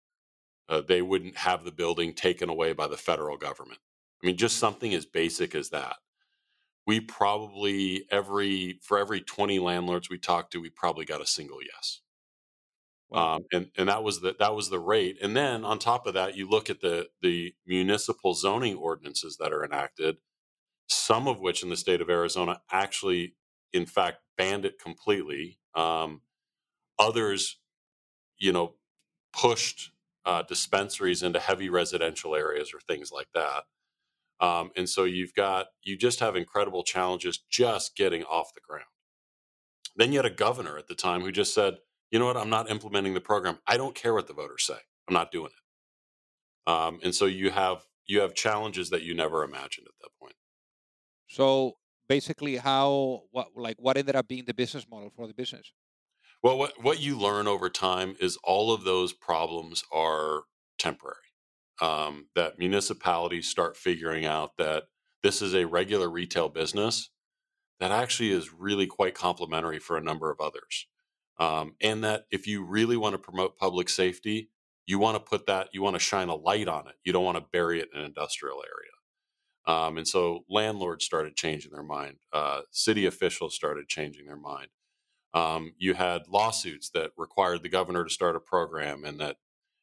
uh, 0.69 0.81
they 0.81 1.01
wouldn't 1.01 1.37
have 1.37 1.63
the 1.63 1.71
building 1.71 2.13
taken 2.13 2.49
away 2.49 2.73
by 2.73 2.87
the 2.87 2.97
federal 2.97 3.37
government. 3.37 3.79
I 4.23 4.27
mean, 4.27 4.37
just 4.37 4.57
something 4.57 4.93
as 4.93 5.05
basic 5.05 5.55
as 5.55 5.69
that. 5.69 5.97
We 6.85 6.99
probably 6.99 8.05
every 8.11 8.79
for 8.81 8.97
every 8.99 9.21
twenty 9.21 9.59
landlords 9.59 10.09
we 10.09 10.17
talked 10.17 10.51
to, 10.53 10.61
we 10.61 10.69
probably 10.69 11.05
got 11.05 11.21
a 11.21 11.25
single 11.25 11.59
yes. 11.61 12.01
Wow. 13.09 13.35
Um, 13.35 13.43
and 13.53 13.71
and 13.77 13.89
that 13.89 14.03
was 14.03 14.21
the 14.21 14.35
that 14.39 14.55
was 14.55 14.69
the 14.69 14.79
rate. 14.79 15.17
And 15.21 15.35
then 15.35 15.63
on 15.65 15.79
top 15.79 16.07
of 16.07 16.15
that, 16.15 16.35
you 16.35 16.49
look 16.49 16.69
at 16.69 16.81
the 16.81 17.09
the 17.21 17.53
municipal 17.65 18.33
zoning 18.33 18.75
ordinances 18.75 19.37
that 19.37 19.53
are 19.53 19.63
enacted, 19.63 20.17
some 20.87 21.27
of 21.27 21.39
which 21.39 21.63
in 21.63 21.69
the 21.69 21.77
state 21.77 22.01
of 22.01 22.09
Arizona 22.09 22.61
actually, 22.71 23.35
in 23.73 23.85
fact, 23.85 24.19
banned 24.37 24.65
it 24.65 24.79
completely. 24.79 25.59
Um, 25.75 26.21
others, 26.99 27.59
you 28.39 28.51
know, 28.53 28.75
pushed 29.33 29.92
uh, 30.25 30.43
dispensaries 30.43 31.23
into 31.23 31.39
heavy 31.39 31.69
residential 31.69 32.35
areas 32.35 32.71
or 32.73 32.79
things 32.79 33.11
like 33.11 33.27
that. 33.33 33.63
Um, 34.39 34.71
and 34.75 34.89
so 34.89 35.03
you've 35.03 35.33
got, 35.33 35.67
you 35.83 35.97
just 35.97 36.19
have 36.19 36.35
incredible 36.35 36.83
challenges 36.83 37.39
just 37.49 37.95
getting 37.95 38.23
off 38.23 38.53
the 38.53 38.61
ground. 38.67 38.85
Then 39.95 40.11
you 40.11 40.17
had 40.17 40.25
a 40.25 40.31
governor 40.31 40.77
at 40.77 40.87
the 40.87 40.95
time 40.95 41.21
who 41.21 41.31
just 41.31 41.53
said, 41.53 41.75
you 42.11 42.19
know 42.19 42.25
what, 42.25 42.37
I'm 42.37 42.49
not 42.49 42.69
implementing 42.69 43.13
the 43.13 43.21
program. 43.21 43.59
I 43.67 43.77
don't 43.77 43.95
care 43.95 44.13
what 44.13 44.27
the 44.27 44.33
voters 44.33 44.65
say. 44.65 44.77
I'm 45.07 45.13
not 45.13 45.31
doing 45.31 45.47
it. 45.47 46.71
Um, 46.71 46.99
and 47.03 47.13
so 47.13 47.25
you 47.25 47.51
have 47.51 47.85
you 48.05 48.21
have 48.21 48.33
challenges 48.33 48.89
that 48.89 49.03
you 49.03 49.13
never 49.13 49.43
imagined 49.43 49.87
at 49.87 49.93
that 50.01 50.09
point. 50.19 50.35
So 51.27 51.73
basically, 52.07 52.57
how 52.57 53.23
what 53.31 53.47
like 53.55 53.77
what 53.79 53.97
ended 53.97 54.15
up 54.15 54.27
being 54.27 54.45
the 54.45 54.53
business 54.53 54.85
model 54.89 55.11
for 55.15 55.27
the 55.27 55.33
business? 55.33 55.71
Well, 56.43 56.57
what, 56.57 56.83
what 56.83 56.99
you 56.99 57.17
learn 57.17 57.47
over 57.47 57.69
time 57.69 58.15
is 58.19 58.37
all 58.43 58.73
of 58.73 58.83
those 58.83 59.13
problems 59.13 59.83
are 59.93 60.41
temporary. 60.77 61.17
Um, 61.81 62.27
that 62.35 62.59
municipalities 62.59 63.47
start 63.47 63.77
figuring 63.77 64.25
out 64.25 64.57
that 64.57 64.83
this 65.23 65.41
is 65.41 65.55
a 65.55 65.65
regular 65.65 66.09
retail 66.09 66.49
business 66.49 67.09
that 67.79 67.91
actually 67.91 68.31
is 68.31 68.53
really 68.53 68.87
quite 68.87 69.15
complementary 69.15 69.79
for 69.79 69.97
a 69.97 70.03
number 70.03 70.29
of 70.31 70.39
others. 70.41 70.87
Um, 71.39 71.75
and 71.81 72.03
that 72.03 72.25
if 72.29 72.45
you 72.45 72.63
really 72.63 72.97
want 72.97 73.13
to 73.13 73.19
promote 73.19 73.57
public 73.57 73.89
safety, 73.89 74.49
you 74.85 74.99
want 74.99 75.15
to 75.15 75.19
put 75.19 75.47
that, 75.47 75.69
you 75.71 75.81
want 75.81 75.95
to 75.95 75.99
shine 75.99 76.29
a 76.29 76.35
light 76.35 76.67
on 76.67 76.87
it. 76.87 76.95
You 77.05 77.13
don't 77.13 77.23
want 77.25 77.37
to 77.37 77.45
bury 77.51 77.79
it 77.79 77.89
in 77.93 78.01
an 78.01 78.05
industrial 78.05 78.61
area. 78.63 78.91
Um, 79.65 79.97
and 79.97 80.07
so 80.07 80.43
landlords 80.49 81.05
started 81.05 81.35
changing 81.35 81.71
their 81.71 81.83
mind. 81.83 82.17
Uh, 82.33 82.61
city 82.71 83.05
officials 83.05 83.55
started 83.55 83.87
changing 83.87 84.25
their 84.27 84.37
mind. 84.37 84.67
Um, 85.33 85.73
you 85.77 85.95
had 85.95 86.27
lawsuits 86.29 86.89
that 86.91 87.11
required 87.17 87.63
the 87.63 87.69
governor 87.69 88.03
to 88.03 88.09
start 88.09 88.35
a 88.35 88.39
program 88.41 89.05
and 89.05 89.19
that 89.19 89.37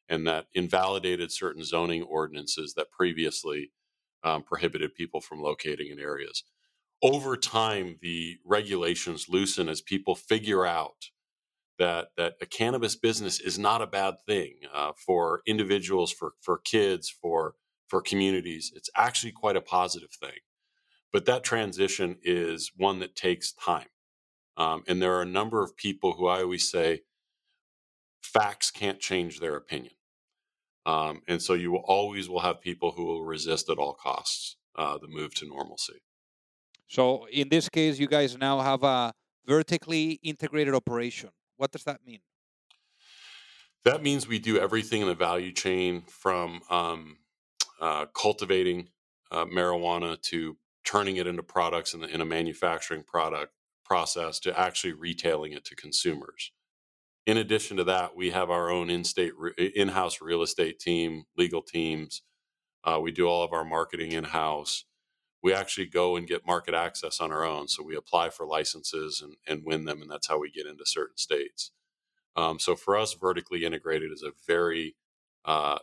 and 0.09 0.27
that 0.27 0.47
invalidated 0.53 1.31
certain 1.31 1.63
zoning 1.63 2.03
ordinances 2.03 2.73
that 2.75 2.91
previously 2.91 3.71
um, 4.23 4.43
prohibited 4.43 4.95
people 4.95 5.21
from 5.21 5.41
locating 5.41 5.89
in 5.91 5.99
areas. 5.99 6.43
Over 7.03 7.37
time, 7.37 7.97
the 8.01 8.37
regulations 8.45 9.27
loosen 9.29 9.69
as 9.69 9.81
people 9.81 10.15
figure 10.15 10.65
out 10.65 11.07
that 11.79 12.09
that 12.17 12.35
a 12.41 12.45
cannabis 12.45 12.95
business 12.95 13.39
is 13.39 13.59
not 13.59 13.81
a 13.81 13.87
bad 13.87 14.15
thing 14.27 14.55
uh, 14.73 14.91
for 15.05 15.41
individuals, 15.47 16.11
for 16.11 16.33
for 16.41 16.59
kids, 16.59 17.09
for 17.09 17.55
for 17.87 18.01
communities. 18.01 18.71
It's 18.75 18.89
actually 18.95 19.33
quite 19.33 19.57
a 19.57 19.61
positive 19.61 20.11
thing. 20.11 20.39
But 21.13 21.25
that 21.25 21.43
transition 21.43 22.17
is 22.23 22.71
one 22.77 22.99
that 22.99 23.15
takes 23.15 23.53
time. 23.53 23.87
Um, 24.57 24.83
and 24.87 25.01
there 25.01 25.13
are 25.15 25.21
a 25.21 25.25
number 25.25 25.63
of 25.63 25.75
people 25.75 26.13
who 26.13 26.27
I 26.27 26.41
always 26.41 26.69
say 26.69 27.01
facts 28.21 28.71
can't 28.71 28.99
change 28.99 29.39
their 29.39 29.55
opinion. 29.55 29.93
Um, 30.85 31.21
and 31.27 31.41
so 31.41 31.53
you 31.53 31.71
will 31.71 31.85
always 31.85 32.27
will 32.27 32.39
have 32.39 32.61
people 32.61 32.91
who 32.91 33.05
will 33.05 33.23
resist 33.23 33.69
at 33.69 33.77
all 33.77 33.93
costs 33.93 34.57
uh, 34.75 34.97
the 34.97 35.07
move 35.07 35.33
to 35.35 35.47
normalcy. 35.47 36.01
So 36.87 37.25
in 37.31 37.49
this 37.49 37.69
case, 37.69 37.99
you 37.99 38.07
guys 38.07 38.37
now 38.37 38.59
have 38.59 38.83
a 38.83 39.13
vertically 39.45 40.19
integrated 40.23 40.73
operation. 40.73 41.29
What 41.57 41.71
does 41.71 41.83
that 41.83 41.99
mean? 42.05 42.19
That 43.83 44.03
means 44.03 44.27
we 44.27 44.39
do 44.39 44.59
everything 44.59 45.01
in 45.01 45.07
the 45.07 45.15
value 45.15 45.51
chain 45.51 46.03
from 46.07 46.61
um, 46.69 47.17
uh, 47.79 48.05
cultivating 48.07 48.89
uh, 49.31 49.45
marijuana 49.45 50.21
to 50.23 50.57
turning 50.83 51.17
it 51.17 51.27
into 51.27 51.43
products 51.43 51.93
in, 51.93 52.01
the, 52.01 52.07
in 52.07 52.21
a 52.21 52.25
manufacturing 52.25 53.03
product 53.03 53.53
process 53.83 54.39
to 54.39 54.59
actually 54.59 54.93
retailing 54.93 55.53
it 55.53 55.65
to 55.65 55.75
consumers. 55.75 56.51
In 57.27 57.37
addition 57.37 57.77
to 57.77 57.83
that, 57.83 58.15
we 58.15 58.31
have 58.31 58.49
our 58.49 58.69
own 58.69 58.89
in-state, 58.89 59.33
in-house 59.57 60.21
real 60.21 60.41
estate 60.41 60.79
team, 60.79 61.25
legal 61.37 61.61
teams. 61.61 62.23
Uh, 62.83 62.99
we 63.01 63.11
do 63.11 63.27
all 63.27 63.43
of 63.43 63.53
our 63.53 63.63
marketing 63.63 64.11
in-house. 64.11 64.85
We 65.43 65.53
actually 65.53 65.87
go 65.87 66.15
and 66.15 66.27
get 66.27 66.45
market 66.45 66.73
access 66.73 67.19
on 67.19 67.31
our 67.31 67.45
own. 67.45 67.67
So 67.67 67.83
we 67.83 67.95
apply 67.95 68.29
for 68.31 68.45
licenses 68.45 69.21
and, 69.21 69.35
and 69.47 69.65
win 69.65 69.85
them, 69.85 70.01
and 70.01 70.09
that's 70.09 70.27
how 70.27 70.39
we 70.39 70.51
get 70.51 70.65
into 70.65 70.85
certain 70.85 71.17
states. 71.17 71.71
Um, 72.35 72.59
so 72.59 72.75
for 72.75 72.97
us, 72.97 73.13
vertically 73.13 73.65
integrated 73.65 74.11
is 74.11 74.23
a 74.23 74.31
very, 74.47 74.95
uh, 75.45 75.79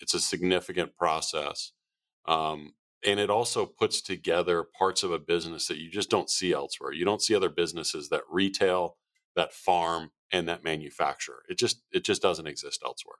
it's 0.00 0.14
a 0.14 0.20
significant 0.20 0.96
process. 0.96 1.72
Um, 2.26 2.74
and 3.06 3.20
it 3.20 3.30
also 3.30 3.64
puts 3.66 4.00
together 4.00 4.64
parts 4.64 5.02
of 5.02 5.12
a 5.12 5.18
business 5.18 5.68
that 5.68 5.78
you 5.78 5.90
just 5.90 6.10
don't 6.10 6.30
see 6.30 6.52
elsewhere. 6.52 6.92
You 6.92 7.04
don't 7.04 7.22
see 7.22 7.34
other 7.34 7.48
businesses 7.48 8.08
that 8.08 8.22
retail, 8.30 8.96
that 9.36 9.52
farm, 9.52 10.10
and 10.32 10.48
that 10.48 10.64
manufacture. 10.64 11.42
It 11.48 11.58
just 11.58 11.82
it 11.92 12.04
just 12.04 12.22
doesn't 12.22 12.46
exist 12.46 12.82
elsewhere. 12.84 13.18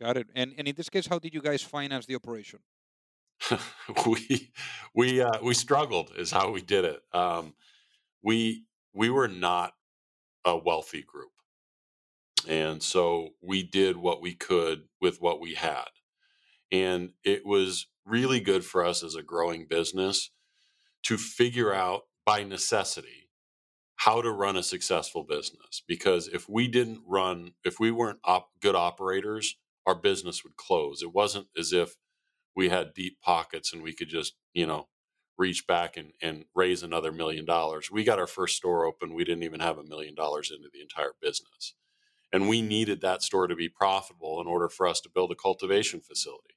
Got 0.00 0.16
it. 0.16 0.26
And 0.34 0.52
and 0.56 0.68
in 0.68 0.74
this 0.76 0.88
case, 0.88 1.06
how 1.06 1.18
did 1.18 1.34
you 1.34 1.40
guys 1.40 1.62
finance 1.62 2.06
the 2.06 2.14
operation? 2.14 2.60
we 4.06 4.52
we 4.94 5.20
uh, 5.20 5.38
we 5.42 5.54
struggled 5.54 6.12
is 6.16 6.30
how 6.30 6.50
we 6.50 6.62
did 6.62 6.84
it. 6.84 7.02
Um, 7.12 7.54
we 8.22 8.64
we 8.92 9.10
were 9.10 9.28
not 9.28 9.74
a 10.44 10.56
wealthy 10.56 11.02
group, 11.02 11.32
and 12.48 12.82
so 12.82 13.30
we 13.40 13.62
did 13.62 13.96
what 13.96 14.22
we 14.22 14.34
could 14.34 14.84
with 15.00 15.20
what 15.20 15.40
we 15.40 15.54
had, 15.54 15.88
and 16.72 17.10
it 17.24 17.46
was 17.46 17.88
really 18.06 18.40
good 18.40 18.64
for 18.64 18.84
us 18.84 19.04
as 19.04 19.16
a 19.16 19.22
growing 19.22 19.66
business 19.68 20.32
to 21.04 21.18
figure 21.18 21.74
out 21.74 22.02
by 22.26 22.44
necessity 22.44 23.30
how 23.96 24.22
to 24.22 24.30
run 24.32 24.56
a 24.56 24.62
successful 24.62 25.24
business 25.24 25.82
because 25.88 26.28
if 26.28 26.48
we 26.48 26.68
didn't 26.68 27.02
run 27.06 27.52
if 27.64 27.80
we 27.80 27.90
weren't 27.90 28.20
op- 28.24 28.50
good 28.60 28.76
operators 28.76 29.56
our 29.86 29.94
business 29.96 30.44
would 30.44 30.56
close. 30.56 31.02
It 31.02 31.12
wasn't 31.14 31.48
as 31.58 31.72
if 31.72 31.96
we 32.56 32.70
had 32.70 32.94
deep 32.94 33.20
pockets 33.22 33.72
and 33.72 33.82
we 33.82 33.94
could 33.94 34.08
just 34.08 34.34
you 34.54 34.66
know 34.66 34.88
reach 35.38 35.66
back 35.66 35.96
and, 35.96 36.12
and 36.22 36.44
raise 36.54 36.82
another 36.82 37.12
million 37.12 37.44
dollars. 37.46 37.90
We 37.90 38.04
got 38.04 38.20
our 38.20 38.26
first 38.28 38.56
store 38.56 38.86
open 38.86 39.14
we 39.14 39.24
didn't 39.24 39.44
even 39.44 39.60
have 39.60 39.78
a 39.78 39.84
million 39.84 40.14
dollars 40.14 40.52
into 40.54 40.68
the 40.72 40.82
entire 40.82 41.14
business. 41.22 41.74
And 42.32 42.48
we 42.48 42.62
needed 42.62 43.02
that 43.02 43.22
store 43.22 43.46
to 43.48 43.56
be 43.56 43.68
profitable 43.70 44.40
in 44.40 44.48
order 44.48 44.68
for 44.68 44.86
us 44.86 45.00
to 45.02 45.10
build 45.10 45.32
a 45.32 45.36
cultivation 45.36 46.00
facility 46.00 46.54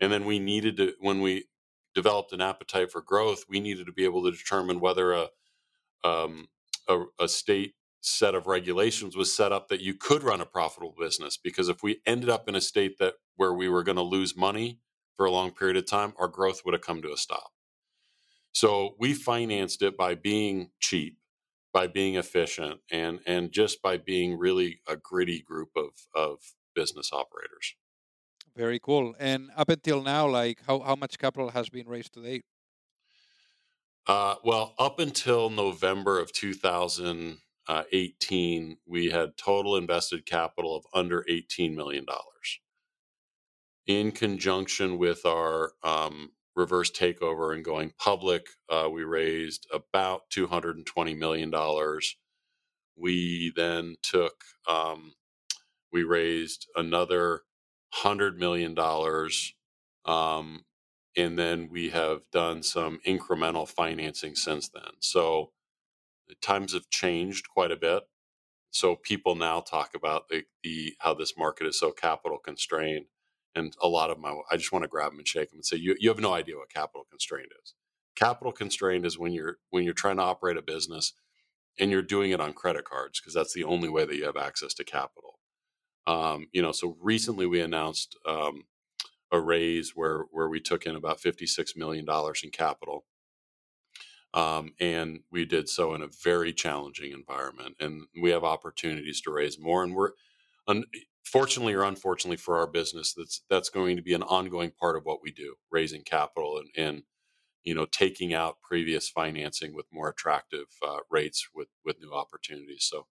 and 0.00 0.12
then 0.12 0.24
we 0.24 0.38
needed 0.38 0.76
to, 0.78 0.94
when 1.00 1.20
we 1.20 1.46
developed 1.94 2.32
an 2.32 2.40
appetite 2.40 2.92
for 2.92 3.00
growth, 3.02 3.44
we 3.48 3.60
needed 3.60 3.86
to 3.86 3.92
be 3.92 4.04
able 4.04 4.24
to 4.24 4.30
determine 4.30 4.80
whether 4.80 5.12
a, 5.12 5.28
um, 6.04 6.48
a, 6.88 7.04
a 7.20 7.28
state 7.28 7.74
set 8.00 8.34
of 8.34 8.46
regulations 8.46 9.16
was 9.16 9.34
set 9.34 9.52
up 9.52 9.68
that 9.68 9.80
you 9.80 9.94
could 9.94 10.22
run 10.22 10.40
a 10.40 10.46
profitable 10.46 10.94
business. 10.98 11.36
Because 11.36 11.68
if 11.68 11.82
we 11.82 12.00
ended 12.06 12.30
up 12.30 12.48
in 12.48 12.54
a 12.54 12.60
state 12.60 12.98
that 12.98 13.14
where 13.36 13.52
we 13.54 13.68
were 13.68 13.82
going 13.82 13.96
to 13.96 14.02
lose 14.02 14.36
money 14.36 14.80
for 15.16 15.26
a 15.26 15.30
long 15.30 15.50
period 15.50 15.76
of 15.76 15.86
time, 15.86 16.14
our 16.18 16.28
growth 16.28 16.62
would 16.64 16.74
have 16.74 16.82
come 16.82 17.02
to 17.02 17.12
a 17.12 17.16
stop. 17.16 17.50
So 18.52 18.96
we 18.98 19.14
financed 19.14 19.82
it 19.82 19.96
by 19.96 20.14
being 20.14 20.70
cheap, 20.80 21.18
by 21.72 21.86
being 21.86 22.16
efficient, 22.16 22.80
and 22.90 23.20
and 23.26 23.52
just 23.52 23.82
by 23.82 23.98
being 23.98 24.38
really 24.38 24.80
a 24.88 24.96
gritty 24.96 25.42
group 25.42 25.70
of 25.76 25.90
of 26.14 26.38
business 26.74 27.12
operators. 27.12 27.76
Very 28.58 28.78
cool. 28.80 29.14
And 29.20 29.50
up 29.56 29.68
until 29.68 30.02
now, 30.02 30.26
like 30.26 30.58
how, 30.66 30.80
how 30.80 30.96
much 30.96 31.16
capital 31.16 31.50
has 31.50 31.68
been 31.68 31.86
raised 31.86 32.14
to 32.14 32.22
date? 32.22 32.42
Uh, 34.04 34.34
well, 34.42 34.74
up 34.80 34.98
until 34.98 35.48
November 35.48 36.18
of 36.18 36.32
2018, 36.32 38.78
we 38.84 39.10
had 39.10 39.36
total 39.36 39.76
invested 39.76 40.26
capital 40.26 40.74
of 40.74 40.84
under 40.92 41.24
$18 41.30 41.76
million. 41.76 42.04
In 43.86 44.10
conjunction 44.10 44.98
with 44.98 45.24
our 45.24 45.74
um, 45.84 46.32
reverse 46.56 46.90
takeover 46.90 47.54
and 47.54 47.64
going 47.64 47.92
public, 47.96 48.48
uh, 48.68 48.88
we 48.92 49.04
raised 49.04 49.68
about 49.72 50.22
$220 50.34 51.16
million. 51.16 51.52
We 52.96 53.52
then 53.54 53.94
took, 54.02 54.34
um, 54.68 55.14
we 55.92 56.02
raised 56.02 56.66
another 56.74 57.42
hundred 57.92 58.38
million 58.38 58.74
dollars, 58.74 59.54
um, 60.06 60.64
and 61.16 61.38
then 61.38 61.68
we 61.70 61.90
have 61.90 62.22
done 62.32 62.62
some 62.62 63.00
incremental 63.06 63.68
financing 63.68 64.34
since 64.36 64.68
then. 64.68 64.92
So 65.00 65.52
times 66.42 66.74
have 66.74 66.90
changed 66.90 67.48
quite 67.48 67.72
a 67.72 67.76
bit. 67.76 68.04
So 68.72 68.96
people 68.96 69.36
now 69.36 69.60
talk 69.60 69.92
about 69.96 70.28
the, 70.28 70.44
the 70.64 70.94
how 71.00 71.14
this 71.14 71.38
market 71.38 71.66
is 71.68 71.78
so 71.80 71.92
capital 71.92 72.38
constrained, 72.38 73.06
and 73.54 73.74
a 73.82 73.88
lot 73.88 74.10
of 74.10 74.18
my 74.18 74.34
I 74.50 74.56
just 74.58 74.72
want 74.72 74.84
to 74.84 74.88
grab 74.88 75.12
them 75.12 75.20
and 75.20 75.28
shake 75.28 75.50
them 75.50 75.58
and 75.58 75.66
say 75.66 75.78
you 75.78 75.96
you 76.00 76.10
have 76.10 76.20
no 76.20 76.34
idea 76.34 76.56
what 76.56 76.72
capital 76.72 77.06
constrained 77.10 77.52
is. 77.64 77.74
Capital 78.16 78.52
constrained 78.52 79.06
is 79.06 79.18
when 79.18 79.32
you're 79.32 79.58
when 79.70 79.84
you're 79.84 79.94
trying 79.94 80.18
to 80.18 80.24
operate 80.24 80.58
a 80.58 80.62
business 80.62 81.14
and 81.78 81.90
you're 81.90 82.02
doing 82.02 82.30
it 82.30 82.40
on 82.40 82.52
credit 82.52 82.84
cards 82.84 83.20
because 83.20 83.34
that's 83.34 83.54
the 83.54 83.64
only 83.64 83.88
way 83.88 84.04
that 84.04 84.16
you 84.16 84.24
have 84.24 84.36
access 84.36 84.74
to 84.74 84.84
capital. 84.84 85.37
Um, 86.08 86.48
you 86.54 86.62
know, 86.62 86.72
so 86.72 86.98
recently 87.02 87.46
we 87.46 87.62
announced 87.62 88.18
um, 88.26 88.64
a 89.32 89.40
raise 89.40 89.92
where 89.96 90.24
where 90.32 90.48
we 90.48 90.60
took 90.60 90.86
in 90.86 90.96
about 90.96 91.20
fifty 91.20 91.46
six 91.46 91.76
million 91.76 92.04
dollars 92.04 92.42
in 92.44 92.50
capital, 92.50 93.06
um, 94.34 94.72
and 94.80 95.20
we 95.32 95.44
did 95.44 95.68
so 95.68 95.94
in 95.94 96.02
a 96.02 96.08
very 96.22 96.52
challenging 96.52 97.12
environment. 97.12 97.76
And 97.80 98.02
we 98.20 98.30
have 98.30 98.44
opportunities 98.44 99.20
to 99.22 99.32
raise 99.32 99.58
more, 99.58 99.84
and 99.84 99.94
we're 99.94 100.12
unfortunately 100.68 101.74
or 101.74 101.84
unfortunately 101.84 102.36
for 102.38 102.58
our 102.58 102.66
business, 102.68 103.14
that's 103.14 103.42
that's 103.50 103.70
going 103.70 103.96
to 103.96 104.02
be 104.02 104.14
an 104.14 104.22
ongoing 104.24 104.72
part 104.72 104.96
of 104.96 105.04
what 105.04 105.20
we 105.22 105.32
do, 105.32 105.56
raising 105.72 106.02
capital 106.02 106.58
and, 106.58 106.68
and 106.76 107.02
you 107.64 107.74
know 107.74 107.86
taking 107.86 108.34
out 108.34 108.58
previous 108.62 109.08
financing 109.10 109.74
with 109.74 109.86
more 109.92 110.10
attractive 110.10 110.66
uh, 110.86 110.98
rates 111.10 111.48
with 111.54 111.68
with 111.84 112.00
new 112.00 112.12
opportunities. 112.12 112.86
So 112.90 113.06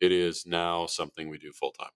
it 0.00 0.12
is 0.12 0.46
now 0.46 0.86
something 0.86 1.28
we 1.30 1.38
do 1.38 1.52
full 1.52 1.72
time. 1.72 1.90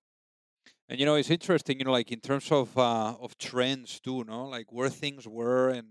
And 0.89 1.01
you 1.01 1.07
know, 1.07 1.17
it's 1.17 1.31
interesting, 1.31 1.79
you 1.79 1.85
know, 1.85 1.93
like 1.93 2.13
in 2.13 2.21
terms 2.21 2.51
of 2.53 2.77
uh, 2.79 3.17
of 3.21 3.37
trends 3.39 4.01
too, 4.01 4.25
no, 4.25 4.47
like 4.47 4.73
where 4.73 4.89
things 4.89 5.27
were 5.27 5.71
and 5.71 5.89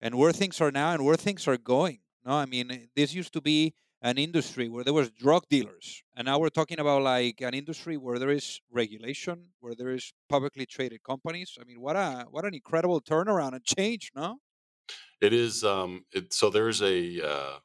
and 0.00 0.14
where 0.16 0.32
things 0.32 0.60
are 0.60 0.70
now 0.70 0.92
and 0.92 1.04
where 1.04 1.16
things 1.16 1.46
are 1.46 1.58
going. 1.58 2.00
No, 2.24 2.32
I 2.32 2.46
mean, 2.46 2.88
this 2.96 3.14
used 3.14 3.32
to 3.34 3.40
be 3.42 3.74
an 4.02 4.16
industry 4.16 4.68
where 4.70 4.82
there 4.82 4.94
was 4.94 5.10
drug 5.10 5.46
dealers, 5.50 6.02
and 6.16 6.24
now 6.24 6.38
we're 6.38 6.48
talking 6.48 6.80
about 6.80 7.02
like 7.02 7.42
an 7.42 7.52
industry 7.52 7.98
where 7.98 8.18
there 8.18 8.30
is 8.30 8.60
regulation, 8.70 9.48
where 9.60 9.74
there 9.74 9.90
is 9.90 10.12
publicly 10.28 10.64
traded 10.64 11.02
companies. 11.02 11.58
I 11.60 11.64
mean, 11.64 11.80
what 11.80 11.96
a 11.96 12.26
what 12.30 12.46
an 12.46 12.54
incredible 12.54 13.02
turnaround 13.02 13.52
and 13.52 13.64
change, 13.64 14.10
no? 14.16 14.38
It 15.20 15.34
is. 15.34 15.64
Um, 15.64 16.04
it, 16.12 16.32
so 16.32 16.48
there's 16.48 16.80
a 16.80 17.20
uh, 17.26 17.58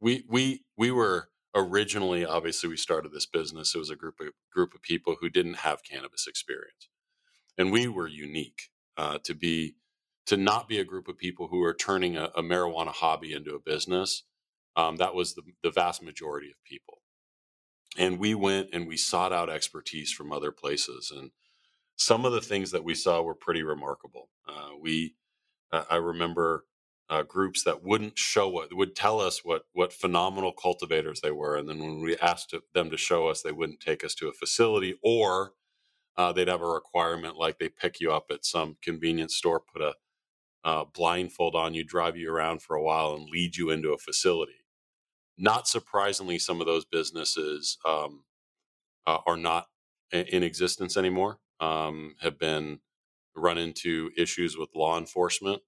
we 0.00 0.24
we 0.28 0.64
we 0.76 0.92
were 0.92 1.28
originally 1.54 2.24
obviously 2.24 2.68
we 2.68 2.76
started 2.76 3.12
this 3.12 3.26
business 3.26 3.74
it 3.74 3.78
was 3.78 3.90
a 3.90 3.96
group 3.96 4.20
of 4.20 4.28
group 4.52 4.74
of 4.74 4.82
people 4.82 5.16
who 5.20 5.30
didn't 5.30 5.56
have 5.58 5.84
cannabis 5.84 6.26
experience. 6.28 6.88
And 7.58 7.72
we 7.72 7.88
were 7.88 8.08
unique 8.08 8.70
uh, 8.96 9.18
to 9.24 9.34
be 9.34 9.76
to 10.26 10.36
not 10.36 10.68
be 10.68 10.78
a 10.78 10.84
group 10.84 11.08
of 11.08 11.18
people 11.18 11.48
who 11.48 11.62
are 11.64 11.74
turning 11.74 12.16
a, 12.16 12.26
a 12.36 12.42
marijuana 12.42 12.92
hobby 12.92 13.32
into 13.34 13.54
a 13.54 13.60
business 13.60 14.24
um, 14.76 14.96
that 14.96 15.14
was 15.14 15.34
the, 15.34 15.42
the 15.62 15.70
vast 15.70 16.02
majority 16.02 16.48
of 16.48 16.56
people. 16.64 17.02
And 17.98 18.18
we 18.20 18.34
went 18.34 18.70
and 18.72 18.88
we 18.88 18.96
sought 18.98 19.32
out 19.32 19.50
expertise 19.50 20.12
from 20.12 20.32
other 20.32 20.52
places 20.52 21.12
and 21.16 21.30
some 21.96 22.26
of 22.26 22.32
the 22.32 22.42
things 22.42 22.72
that 22.72 22.84
we 22.84 22.94
saw 22.94 23.22
were 23.22 23.34
pretty 23.36 23.62
remarkable. 23.62 24.30
Uh, 24.48 24.70
we 24.80 25.14
uh, 25.72 25.84
i 25.90 25.96
remember 25.96 26.66
uh, 27.12 27.22
groups 27.22 27.62
that 27.64 27.84
wouldn't 27.84 28.18
show 28.18 28.48
what 28.48 28.74
would 28.74 28.96
tell 28.96 29.20
us 29.20 29.44
what 29.44 29.66
what 29.74 29.92
phenomenal 29.92 30.52
cultivators 30.52 31.20
they 31.20 31.30
were, 31.30 31.56
and 31.56 31.68
then 31.68 31.78
when 31.78 32.00
we 32.00 32.16
asked 32.16 32.54
them 32.72 32.90
to 32.90 32.96
show 32.96 33.28
us, 33.28 33.42
they 33.42 33.52
wouldn't 33.52 33.80
take 33.80 34.02
us 34.02 34.14
to 34.14 34.28
a 34.28 34.32
facility, 34.32 34.98
or 35.02 35.52
uh, 36.16 36.32
they'd 36.32 36.48
have 36.48 36.62
a 36.62 36.66
requirement 36.66 37.36
like 37.36 37.58
they 37.58 37.68
pick 37.68 38.00
you 38.00 38.10
up 38.10 38.26
at 38.30 38.46
some 38.46 38.78
convenience 38.82 39.36
store, 39.36 39.60
put 39.60 39.82
a 39.82 39.94
uh, 40.64 40.84
blindfold 40.94 41.54
on 41.54 41.74
you, 41.74 41.84
drive 41.84 42.16
you 42.16 42.32
around 42.32 42.62
for 42.62 42.76
a 42.76 42.82
while, 42.82 43.14
and 43.14 43.28
lead 43.28 43.56
you 43.58 43.68
into 43.68 43.92
a 43.92 43.98
facility. 43.98 44.64
Not 45.36 45.68
surprisingly, 45.68 46.38
some 46.38 46.60
of 46.60 46.66
those 46.66 46.86
businesses 46.86 47.76
um, 47.84 48.24
uh, 49.06 49.18
are 49.26 49.36
not 49.36 49.66
in 50.12 50.42
existence 50.42 50.96
anymore. 50.96 51.40
Um, 51.60 52.16
have 52.22 52.38
been 52.38 52.80
run 53.36 53.58
into 53.58 54.10
issues 54.16 54.56
with 54.56 54.70
law 54.74 54.98
enforcement 54.98 55.62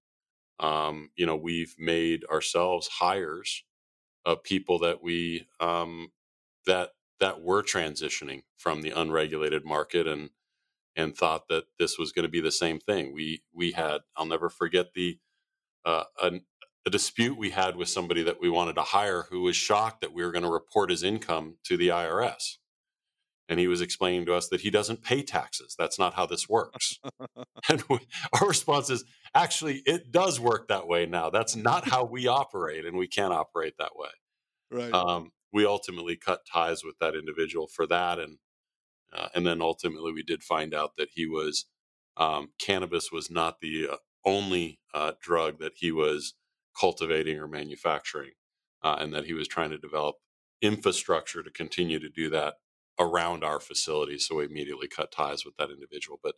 um, 0.60 1.10
you 1.16 1.26
know, 1.26 1.36
we've 1.36 1.74
made 1.78 2.24
ourselves 2.32 2.88
hires 2.88 3.64
of 4.26 4.44
people 4.44 4.78
that 4.80 5.02
we 5.02 5.46
um, 5.60 6.12
that 6.66 6.90
that 7.20 7.42
were 7.42 7.62
transitioning 7.62 8.42
from 8.58 8.82
the 8.82 8.90
unregulated 8.92 9.64
market 9.66 10.06
and 10.08 10.30
and 10.96 11.16
thought 11.16 11.48
that 11.48 11.64
this 11.78 11.98
was 11.98 12.12
going 12.12 12.24
to 12.24 12.30
be 12.30 12.40
the 12.40 12.52
same 12.52 12.80
thing. 12.80 13.14
We 13.14 13.42
we 13.54 13.72
had 13.72 14.02
I'll 14.16 14.26
never 14.26 14.50
forget 14.50 14.94
the 14.94 15.18
uh, 15.86 16.04
an, 16.22 16.42
a 16.86 16.90
dispute 16.90 17.38
we 17.38 17.50
had 17.52 17.76
with 17.76 17.90
somebody 17.90 18.24
that 18.24 18.40
we 18.42 18.50
wanted 18.50 18.74
to 18.76 18.82
hire 18.82 19.24
who 19.30 19.42
was 19.42 19.56
shocked 19.56 20.02
that 20.02 20.14
we 20.14 20.24
were 20.24 20.32
going 20.32 20.44
to 20.44 20.50
report 20.50 20.90
his 20.90 21.04
income 21.04 21.56
to 21.64 21.78
the 21.78 21.90
IRS. 21.90 22.58
And 23.48 23.60
he 23.60 23.68
was 23.68 23.82
explaining 23.82 24.24
to 24.26 24.34
us 24.34 24.48
that 24.48 24.62
he 24.62 24.70
doesn't 24.70 25.02
pay 25.02 25.22
taxes. 25.22 25.74
That's 25.78 25.98
not 25.98 26.14
how 26.14 26.24
this 26.24 26.48
works. 26.48 26.98
and 27.68 27.82
we, 27.90 27.98
our 28.40 28.48
response 28.48 28.88
is 28.88 29.04
actually, 29.34 29.82
it 29.84 30.10
does 30.10 30.40
work 30.40 30.68
that 30.68 30.88
way 30.88 31.04
now. 31.04 31.28
That's 31.28 31.54
not 31.54 31.88
how 31.88 32.04
we 32.04 32.26
operate, 32.26 32.86
and 32.86 32.96
we 32.96 33.06
can't 33.06 33.34
operate 33.34 33.74
that 33.78 33.96
way. 33.96 34.08
Right. 34.70 34.92
Um, 34.92 35.32
we 35.52 35.66
ultimately 35.66 36.16
cut 36.16 36.46
ties 36.50 36.82
with 36.82 36.98
that 37.00 37.14
individual 37.14 37.66
for 37.66 37.86
that. 37.86 38.18
And, 38.18 38.38
uh, 39.12 39.28
and 39.34 39.46
then 39.46 39.60
ultimately, 39.60 40.12
we 40.12 40.22
did 40.22 40.42
find 40.42 40.74
out 40.74 40.96
that 40.96 41.10
he 41.14 41.26
was 41.26 41.66
um, 42.16 42.50
cannabis 42.58 43.10
was 43.12 43.30
not 43.30 43.60
the 43.60 43.88
uh, 43.92 43.96
only 44.24 44.80
uh, 44.92 45.12
drug 45.20 45.58
that 45.58 45.72
he 45.76 45.92
was 45.92 46.34
cultivating 46.78 47.38
or 47.38 47.48
manufacturing, 47.48 48.32
uh, 48.82 48.96
and 48.98 49.12
that 49.14 49.26
he 49.26 49.32
was 49.32 49.48
trying 49.48 49.70
to 49.70 49.78
develop 49.78 50.16
infrastructure 50.62 51.42
to 51.42 51.50
continue 51.50 51.98
to 51.98 52.08
do 52.08 52.30
that 52.30 52.54
around 52.98 53.44
our 53.44 53.60
facility. 53.60 54.18
So 54.18 54.36
we 54.36 54.44
immediately 54.44 54.88
cut 54.88 55.12
ties 55.12 55.44
with 55.44 55.56
that 55.56 55.70
individual. 55.70 56.20
But 56.22 56.36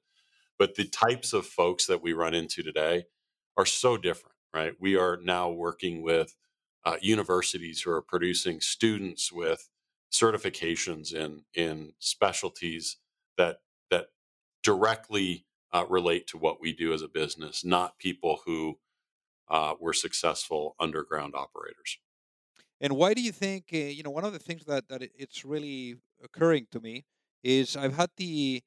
but 0.58 0.74
the 0.76 0.84
types 0.86 1.32
of 1.32 1.46
folks 1.46 1.86
that 1.86 2.02
we 2.02 2.12
run 2.12 2.34
into 2.34 2.62
today 2.62 3.04
are 3.56 3.66
so 3.66 3.96
different, 3.96 4.36
right? 4.54 4.74
We 4.80 4.96
are 4.96 5.18
now 5.22 5.50
working 5.50 6.02
with 6.02 6.36
uh, 6.84 6.96
universities 7.02 7.82
who 7.82 7.90
are 7.90 8.02
producing 8.02 8.60
students 8.60 9.32
with 9.32 9.68
certifications 10.12 11.14
in 11.14 11.44
in 11.54 11.92
specialties 11.98 12.98
that 13.36 13.58
that 13.90 14.06
directly 14.62 15.46
uh, 15.72 15.84
relate 15.88 16.26
to 16.28 16.38
what 16.38 16.60
we 16.60 16.72
do 16.72 16.92
as 16.92 17.02
a 17.02 17.08
business, 17.08 17.64
not 17.64 17.98
people 17.98 18.40
who 18.46 18.78
uh, 19.48 19.74
were 19.80 19.92
successful 19.92 20.76
underground 20.80 21.34
operators. 21.36 21.98
And 22.80 22.94
why 22.96 23.14
do 23.14 23.22
you 23.22 23.32
think? 23.32 23.66
Uh, 23.72 23.78
you 23.78 24.02
know, 24.02 24.10
one 24.10 24.24
of 24.24 24.32
the 24.32 24.38
things 24.38 24.64
that 24.66 24.88
that 24.88 25.02
it's 25.02 25.44
really 25.44 25.96
occurring 26.22 26.66
to 26.72 26.80
me 26.80 27.04
is 27.42 27.76
I've 27.76 27.96
had 27.96 28.10
the 28.16 28.62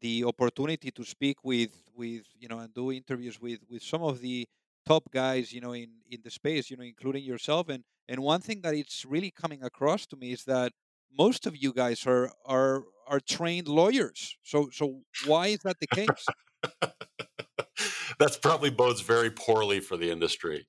the 0.00 0.24
opportunity 0.24 0.90
to 0.90 1.04
speak 1.04 1.38
with 1.44 1.72
with 1.94 2.24
you 2.38 2.48
know 2.48 2.58
and 2.58 2.74
do 2.74 2.92
interviews 2.92 3.40
with 3.40 3.60
with 3.70 3.82
some 3.82 4.02
of 4.02 4.20
the 4.20 4.46
top 4.86 5.04
guys 5.10 5.52
you 5.52 5.60
know 5.60 5.72
in 5.72 5.90
in 6.10 6.20
the 6.22 6.30
space 6.30 6.70
you 6.70 6.76
know 6.76 6.84
including 6.84 7.24
yourself. 7.24 7.68
And 7.68 7.84
and 8.08 8.20
one 8.20 8.40
thing 8.40 8.60
that 8.62 8.74
it's 8.74 9.04
really 9.04 9.30
coming 9.30 9.62
across 9.62 10.06
to 10.06 10.16
me 10.16 10.32
is 10.32 10.44
that 10.44 10.72
most 11.16 11.46
of 11.46 11.56
you 11.56 11.72
guys 11.72 12.06
are 12.06 12.30
are 12.44 12.84
are 13.06 13.20
trained 13.20 13.68
lawyers. 13.68 14.36
So 14.42 14.68
so 14.70 15.02
why 15.24 15.48
is 15.48 15.60
that 15.60 15.78
the 15.80 15.86
case? 15.86 16.32
That's 18.18 18.36
probably 18.36 18.70
bodes 18.70 19.00
very 19.00 19.30
poorly 19.30 19.80
for 19.80 19.96
the 19.96 20.10
industry 20.10 20.66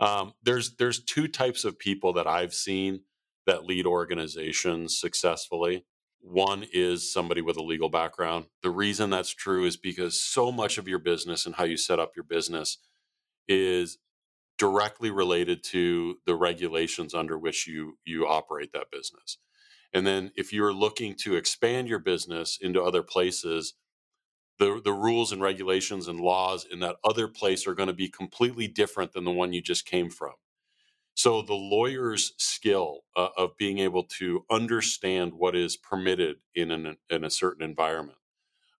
um, 0.00 0.32
there's 0.42 0.76
there's 0.76 1.02
two 1.04 1.28
types 1.28 1.64
of 1.64 1.78
people 1.78 2.12
that 2.14 2.26
i've 2.26 2.54
seen 2.54 3.00
that 3.48 3.64
lead 3.64 3.86
organizations 3.86 5.00
successfully. 5.00 5.84
One 6.20 6.66
is 6.72 7.10
somebody 7.10 7.40
with 7.40 7.56
a 7.56 7.62
legal 7.62 7.88
background. 7.88 8.46
The 8.62 8.70
reason 8.70 9.10
that's 9.10 9.30
true 9.34 9.64
is 9.64 9.76
because 9.76 10.20
so 10.22 10.52
much 10.52 10.76
of 10.78 10.86
your 10.86 10.98
business 10.98 11.46
and 11.46 11.54
how 11.54 11.64
you 11.64 11.76
set 11.78 11.98
up 11.98 12.12
your 12.14 12.24
business 12.24 12.78
is 13.48 13.98
directly 14.58 15.10
related 15.10 15.64
to 15.64 16.18
the 16.26 16.34
regulations 16.34 17.14
under 17.14 17.38
which 17.38 17.66
you 17.66 17.98
you 18.04 18.26
operate 18.26 18.72
that 18.74 18.90
business. 18.92 19.38
And 19.94 20.06
then 20.06 20.32
if 20.36 20.52
you're 20.52 20.74
looking 20.74 21.14
to 21.22 21.36
expand 21.36 21.88
your 21.88 22.00
business 22.00 22.58
into 22.60 22.82
other 22.82 23.02
places, 23.02 23.74
the 24.58 24.80
the 24.84 24.92
rules 24.92 25.32
and 25.32 25.42
regulations 25.42 26.08
and 26.08 26.20
laws 26.20 26.66
in 26.70 26.80
that 26.80 26.96
other 27.04 27.28
place 27.28 27.66
are 27.66 27.74
going 27.74 27.88
to 27.88 27.92
be 27.92 28.08
completely 28.08 28.68
different 28.68 29.12
than 29.12 29.24
the 29.24 29.32
one 29.32 29.52
you 29.52 29.62
just 29.62 29.86
came 29.86 30.10
from. 30.10 30.34
So 31.14 31.42
the 31.42 31.54
lawyer's 31.54 32.32
skill 32.38 33.00
uh, 33.16 33.30
of 33.36 33.56
being 33.58 33.78
able 33.80 34.04
to 34.18 34.44
understand 34.50 35.32
what 35.34 35.56
is 35.56 35.76
permitted 35.76 36.36
in 36.54 36.70
an, 36.70 36.96
in 37.10 37.24
a 37.24 37.30
certain 37.30 37.64
environment 37.64 38.18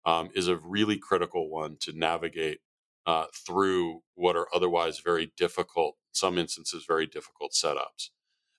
um, 0.07 0.31
is 0.35 0.49
a 0.49 0.57
really 0.57 0.99
critical 0.99 1.51
one 1.51 1.77
to 1.81 1.93
navigate 1.93 2.61
uh, 3.07 3.27
through 3.35 4.03
what 4.15 4.37
are 4.37 4.47
otherwise 4.55 5.01
very 5.01 5.33
difficult, 5.37 5.97
some 6.13 6.39
instances 6.39 6.85
very 6.87 7.07
difficult 7.07 7.53
setups. 7.53 8.11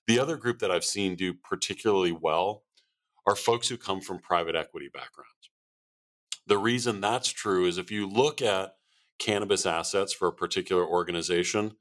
The 0.06 0.18
other 0.18 0.36
group 0.36 0.58
that 0.58 0.70
I've 0.70 0.84
seen 0.84 1.16
do 1.16 1.32
particularly 1.32 2.12
well 2.12 2.64
are 3.26 3.36
folks 3.36 3.68
who 3.68 3.78
come 3.78 4.00
from 4.02 4.18
private 4.18 4.56
equity 4.56 4.90
backgrounds. 4.92 5.39
The 6.50 6.58
reason 6.58 7.00
that's 7.00 7.28
true 7.28 7.66
is 7.66 7.78
if 7.78 7.92
you 7.92 8.08
look 8.08 8.42
at 8.42 8.74
cannabis 9.20 9.66
assets 9.66 10.12
for 10.12 10.26
a 10.26 10.32
particular 10.32 10.84
organization, 10.84 11.76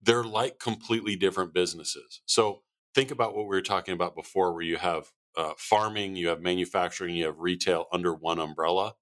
they're 0.00 0.24
like 0.24 0.58
completely 0.58 1.16
different 1.16 1.52
businesses. 1.52 2.22
So 2.24 2.62
think 2.94 3.10
about 3.10 3.36
what 3.36 3.42
we 3.42 3.54
were 3.54 3.60
talking 3.60 3.92
about 3.92 4.16
before, 4.16 4.54
where 4.54 4.62
you 4.62 4.78
have 4.78 5.10
uh, 5.36 5.52
farming, 5.58 6.16
you 6.16 6.28
have 6.28 6.40
manufacturing, 6.40 7.14
you 7.14 7.26
have 7.26 7.40
retail 7.40 7.88
under 7.92 8.14
one 8.14 8.38
umbrella. 8.38 8.94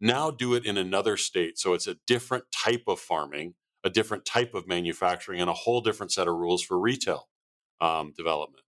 Now 0.00 0.30
do 0.30 0.54
it 0.54 0.64
in 0.64 0.78
another 0.78 1.16
state. 1.16 1.58
So 1.58 1.74
it's 1.74 1.88
a 1.88 1.96
different 2.06 2.44
type 2.52 2.84
of 2.86 3.00
farming, 3.00 3.54
a 3.82 3.90
different 3.90 4.24
type 4.24 4.54
of 4.54 4.68
manufacturing, 4.68 5.40
and 5.40 5.50
a 5.50 5.54
whole 5.54 5.80
different 5.80 6.12
set 6.12 6.28
of 6.28 6.36
rules 6.36 6.62
for 6.62 6.78
retail 6.78 7.28
um, 7.80 8.12
development. 8.16 8.62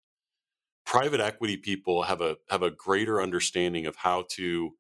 Private 0.85 1.21
equity 1.21 1.57
people 1.57 2.03
have 2.03 2.21
a 2.21 2.37
have 2.51 2.65
a 2.65 2.73
greater 2.73 3.23
understanding 3.23 3.87
of 3.87 3.95
how 3.95 4.25
to 4.31 4.73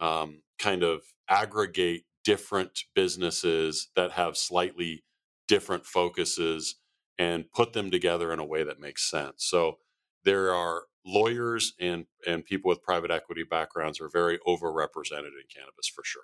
um, 0.00 0.42
kind 0.58 0.82
of 0.82 1.02
aggregate 1.28 2.04
different 2.24 2.80
businesses 2.94 3.90
that 3.96 4.12
have 4.12 4.36
slightly 4.36 5.04
different 5.46 5.86
focuses 5.86 6.76
and 7.18 7.50
put 7.52 7.72
them 7.72 7.90
together 7.90 8.32
in 8.32 8.38
a 8.38 8.44
way 8.44 8.64
that 8.64 8.80
makes 8.80 9.08
sense. 9.08 9.44
So 9.44 9.78
there 10.24 10.52
are 10.52 10.84
lawyers 11.06 11.74
and 11.78 12.06
and 12.26 12.44
people 12.44 12.68
with 12.68 12.82
private 12.82 13.10
equity 13.10 13.44
backgrounds 13.48 14.00
are 14.00 14.08
very 14.08 14.38
overrepresented 14.46 15.34
in 15.36 15.44
cannabis 15.54 15.88
for 15.94 16.02
sure. 16.02 16.22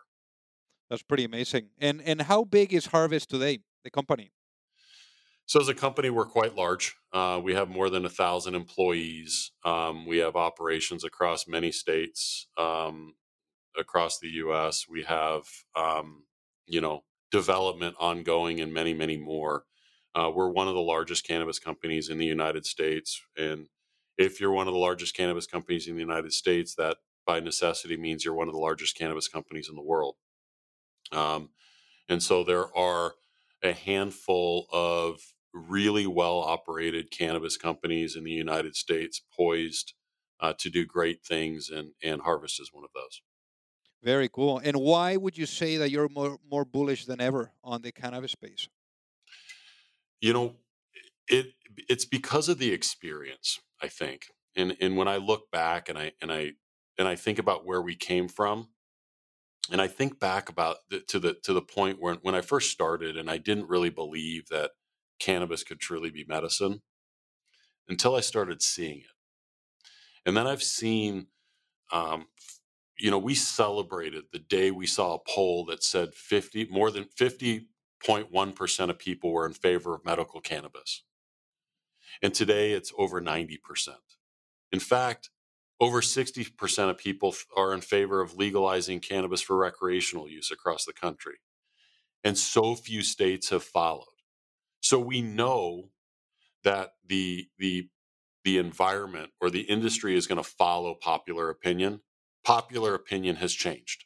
That's 0.89 1.03
pretty 1.03 1.25
amazing. 1.25 1.69
And 1.79 2.01
and 2.03 2.23
how 2.23 2.45
big 2.45 2.73
is 2.73 2.87
Harvest 2.87 3.31
today, 3.31 3.61
the 3.85 3.91
company? 3.91 4.33
So 5.47 5.61
as 5.61 5.69
a 5.69 5.75
company, 5.75 6.11
we're 6.11 6.27
quite 6.27 6.55
large. 6.55 6.95
Uh, 7.13 7.41
we 7.43 7.55
have 7.55 7.69
more 7.69 7.91
than 7.91 8.05
a 8.05 8.09
thousand 8.09 8.55
employees. 8.55 9.51
Um, 9.65 10.07
we 10.07 10.19
have 10.19 10.37
operations 10.37 11.03
across 11.03 11.49
many 11.49 11.73
states 11.73 12.47
um, 12.57 13.15
across 13.79 14.19
the 14.19 14.29
U.S. 14.29 14.87
We 14.89 15.03
have, 15.05 15.45
um, 15.77 16.25
you 16.67 16.81
know, 16.81 17.05
development 17.31 17.97
ongoing 17.99 18.61
and 18.61 18.73
many, 18.73 18.95
many 18.95 19.17
more. 19.17 19.65
Uh, 20.15 20.31
we're 20.35 20.51
one 20.51 20.69
of 20.69 20.75
the 20.75 20.81
largest 20.81 21.27
cannabis 21.27 21.59
companies 21.59 22.09
in 22.09 22.19
the 22.19 22.27
United 22.27 22.67
States. 22.67 23.23
And 23.37 23.67
if 24.19 24.41
you're 24.41 24.53
one 24.53 24.67
of 24.67 24.75
the 24.75 24.81
largest 24.81 25.17
cannabis 25.17 25.47
companies 25.47 25.87
in 25.87 25.95
the 25.95 26.01
United 26.01 26.33
States, 26.33 26.75
that 26.75 26.99
by 27.27 27.41
necessity 27.41 27.97
means 27.97 28.25
you're 28.25 28.35
one 28.35 28.49
of 28.49 28.55
the 28.55 28.61
largest 28.61 28.97
cannabis 28.99 29.29
companies 29.29 29.69
in 29.69 29.77
the 29.77 29.83
world. 29.83 30.17
Um, 31.13 31.51
and 32.09 32.23
so 32.23 32.43
there 32.43 32.77
are 32.77 33.15
a 33.63 33.73
handful 33.73 34.67
of 34.73 35.21
really 35.53 36.07
well 36.07 36.39
operated 36.41 37.11
cannabis 37.11 37.57
companies 37.57 38.17
in 38.17 38.25
the 38.25 38.31
United 38.31 38.77
States 38.77 39.23
poised 39.37 39.95
uh, 40.41 40.55
to 40.59 40.71
do 40.71 40.87
great 40.87 41.23
things, 41.25 41.71
and, 41.71 41.91
and 42.03 42.23
Harvest 42.23 42.61
is 42.61 42.71
one 42.73 42.85
of 42.85 42.91
those. 42.95 43.23
Very 44.03 44.29
cool. 44.29 44.59
And 44.59 44.77
why 44.79 45.17
would 45.17 45.37
you 45.37 45.47
say 45.47 45.77
that 45.77 45.91
you're 45.91 46.09
more 46.09 46.39
more 46.45 46.65
bullish 46.65 47.05
than 47.07 47.21
ever 47.21 47.53
on 47.63 47.83
the 47.83 47.93
cannabis 47.93 48.33
space? 48.33 48.69
You 50.21 50.33
know, 50.33 50.57
it 51.29 51.55
it's 51.89 52.05
because 52.05 52.49
of 52.49 52.59
the 52.59 52.73
experience, 52.73 53.61
I 53.83 53.89
think. 53.89 54.27
And 54.57 54.77
and 54.81 54.97
when 54.97 55.09
I 55.09 55.17
look 55.17 55.51
back 55.51 55.89
and 55.89 55.99
I 55.99 56.13
and 56.21 56.33
I 56.33 56.53
and 56.99 57.09
I 57.09 57.17
think 57.17 57.39
about 57.39 57.67
where 57.67 57.83
we 57.83 57.97
came 57.97 58.29
from, 58.29 58.71
and 59.71 59.81
I 59.81 59.89
think 59.89 60.19
back 60.19 60.49
about 60.49 60.79
the, 60.91 61.01
to 61.01 61.19
the 61.19 61.35
to 61.45 61.53
the 61.53 61.63
point 61.63 62.01
where 62.01 62.15
when 62.17 62.35
I 62.35 62.41
first 62.41 62.71
started 62.71 63.17
and 63.17 63.31
I 63.31 63.39
didn't 63.39 63.69
really 63.69 63.91
believe 63.91 64.49
that 64.49 64.73
cannabis 65.19 65.65
could 65.65 65.81
truly 65.81 66.11
be 66.11 66.25
medicine 66.27 66.83
until 67.89 68.15
I 68.17 68.21
started 68.21 68.63
seeing 68.63 69.01
it. 69.01 69.07
And 70.25 70.37
then 70.37 70.47
I've 70.47 70.63
seen 70.63 71.29
um, 71.93 72.27
you 73.01 73.11
know, 73.11 73.19
we 73.19 73.35
celebrated 73.35 74.25
the 74.33 74.39
day 74.39 74.71
we 74.71 74.87
saw 74.87 75.15
a 75.15 75.19
poll 75.27 75.65
that 75.67 75.83
said 75.83 76.15
50, 76.15 76.69
more 76.71 76.91
than 76.91 77.05
50.1% 77.05 78.91
of 78.91 78.99
people 78.99 79.33
were 79.33 79.47
in 79.47 79.55
favor 79.55 79.95
of 79.95 80.05
medical 80.05 80.41
cannabis. 80.41 81.05
And 82.23 82.35
today 82.35 82.73
it's 82.73 82.93
over 82.99 83.21
90%. 83.21 83.59
In 84.73 84.81
fact, 84.81 85.31
over 85.81 86.03
60% 86.03 86.91
of 86.91 86.99
people 86.99 87.35
are 87.57 87.73
in 87.73 87.81
favor 87.81 88.21
of 88.21 88.37
legalizing 88.37 89.01
cannabis 89.01 89.41
for 89.41 89.57
recreational 89.57 90.29
use 90.29 90.51
across 90.51 90.85
the 90.85 90.93
country. 90.93 91.37
And 92.23 92.37
so 92.37 92.75
few 92.75 93.03
states 93.03 93.49
have 93.49 93.65
followed. 93.65 94.05
So 94.83 94.99
we 94.99 95.23
know 95.23 95.89
that 96.65 96.91
the, 97.07 97.49
the, 97.59 97.89
the 98.45 98.59
environment 98.59 99.31
or 99.41 99.49
the 99.49 99.63
industry 99.63 100.17
is 100.17 100.27
going 100.27 100.43
to 100.43 100.49
follow 100.49 100.95
popular 100.95 101.49
opinion 101.49 102.01
popular 102.45 102.95
opinion 102.95 103.37
has 103.37 103.53
changed. 103.53 104.05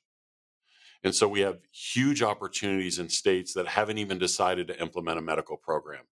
And 1.03 1.15
so 1.15 1.29
we 1.29 1.41
have 1.41 1.59
huge 1.73 2.23
opportunities 2.23 2.99
in 2.99 3.09
states 3.09 3.53
that 3.55 3.67
haven't 3.67 3.99
even 3.99 4.19
decided 4.19 4.69
to 4.69 4.81
implement 4.81 5.19
a 5.19 5.23
medical 5.23 5.57
program, 5.57 6.05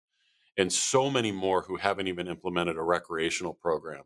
and 0.58 0.72
so 0.72 1.10
many 1.10 1.32
more 1.32 1.62
who 1.64 1.78
haven't 1.78 2.08
even 2.08 2.28
implemented 2.28 2.78
a 2.78 2.84
recreational 2.84 3.54
program. 3.54 4.04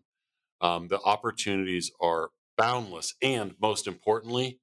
Um, 0.62 0.88
the 0.88 1.00
opportunities 1.02 1.92
are 2.00 2.30
boundless. 2.58 3.16
And 3.22 3.56
most 3.62 3.88
importantly, 3.88 4.60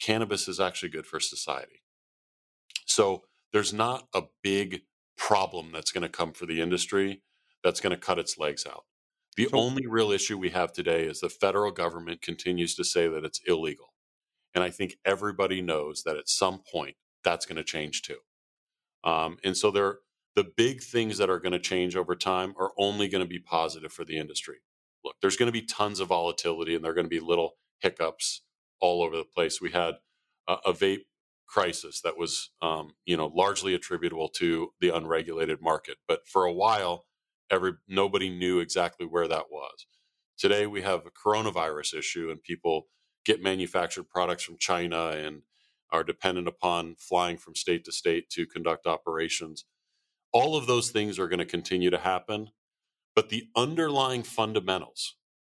cannabis 0.00 0.48
is 0.48 0.60
actually 0.60 0.90
good 0.90 1.06
for 1.06 1.20
society. 1.20 1.82
So 2.86 3.24
there's 3.52 3.72
not 3.72 4.08
a 4.14 4.22
big 4.42 4.82
problem 5.16 5.70
that's 5.72 5.90
going 5.90 6.02
to 6.02 6.08
come 6.08 6.32
for 6.32 6.46
the 6.46 6.60
industry 6.60 7.22
that's 7.62 7.80
going 7.80 7.90
to 7.90 7.96
cut 7.96 8.18
its 8.18 8.38
legs 8.38 8.66
out. 8.66 8.84
The 9.38 9.48
so, 9.50 9.56
only 9.56 9.86
real 9.86 10.10
issue 10.10 10.36
we 10.36 10.50
have 10.50 10.72
today 10.72 11.04
is 11.04 11.20
the 11.20 11.28
federal 11.28 11.70
government 11.70 12.22
continues 12.22 12.74
to 12.74 12.82
say 12.82 13.06
that 13.06 13.24
it's 13.24 13.40
illegal. 13.46 13.94
And 14.52 14.64
I 14.64 14.70
think 14.70 14.96
everybody 15.04 15.62
knows 15.62 16.02
that 16.02 16.16
at 16.16 16.28
some 16.28 16.60
point 16.72 16.96
that's 17.22 17.46
going 17.46 17.56
to 17.56 17.62
change 17.62 18.02
too. 18.02 18.18
Um, 19.04 19.38
and 19.44 19.56
so 19.56 19.70
there, 19.70 19.98
the 20.34 20.42
big 20.42 20.82
things 20.82 21.18
that 21.18 21.30
are 21.30 21.38
going 21.38 21.52
to 21.52 21.60
change 21.60 21.94
over 21.94 22.16
time 22.16 22.52
are 22.58 22.72
only 22.76 23.06
going 23.06 23.22
to 23.22 23.28
be 23.28 23.38
positive 23.38 23.92
for 23.92 24.04
the 24.04 24.18
industry. 24.18 24.56
Look, 25.04 25.14
there's 25.22 25.36
going 25.36 25.46
to 25.46 25.52
be 25.52 25.62
tons 25.62 26.00
of 26.00 26.08
volatility 26.08 26.74
and 26.74 26.82
there 26.82 26.90
are 26.90 26.96
going 26.96 27.06
to 27.06 27.08
be 27.08 27.20
little 27.20 27.58
hiccups 27.78 28.42
all 28.80 29.04
over 29.04 29.16
the 29.16 29.22
place. 29.22 29.60
We 29.60 29.70
had 29.70 29.98
a, 30.48 30.54
a 30.66 30.72
vape 30.72 31.04
crisis 31.46 32.00
that 32.00 32.18
was, 32.18 32.50
um, 32.60 32.94
you 33.06 33.16
know, 33.16 33.30
largely 33.32 33.72
attributable 33.72 34.30
to 34.30 34.72
the 34.80 34.88
unregulated 34.88 35.62
market. 35.62 35.98
But 36.08 36.26
for 36.26 36.44
a 36.44 36.52
while, 36.52 37.04
every 37.50 37.74
nobody 37.88 38.30
knew 38.30 38.60
exactly 38.60 39.06
where 39.06 39.28
that 39.28 39.46
was. 39.50 39.86
Today, 40.38 40.66
we 40.66 40.82
have 40.82 41.06
a 41.06 41.10
coronavirus 41.10 41.94
issue, 41.98 42.30
and 42.30 42.42
people 42.42 42.88
get 43.24 43.42
manufactured 43.42 44.04
products 44.08 44.42
from 44.44 44.58
China 44.58 45.08
and 45.10 45.42
are 45.90 46.04
dependent 46.04 46.48
upon 46.48 46.96
flying 46.98 47.36
from 47.36 47.54
state 47.54 47.84
to 47.84 47.92
state 47.92 48.30
to 48.30 48.46
conduct 48.46 48.86
operations. 48.86 49.64
All 50.32 50.56
of 50.56 50.66
those 50.66 50.90
things 50.90 51.18
are 51.18 51.28
going 51.28 51.38
to 51.40 51.46
continue 51.46 51.90
to 51.90 51.98
happen, 51.98 52.50
but 53.14 53.30
the 53.30 53.48
underlying 53.56 54.22
fundamentals 54.22 55.16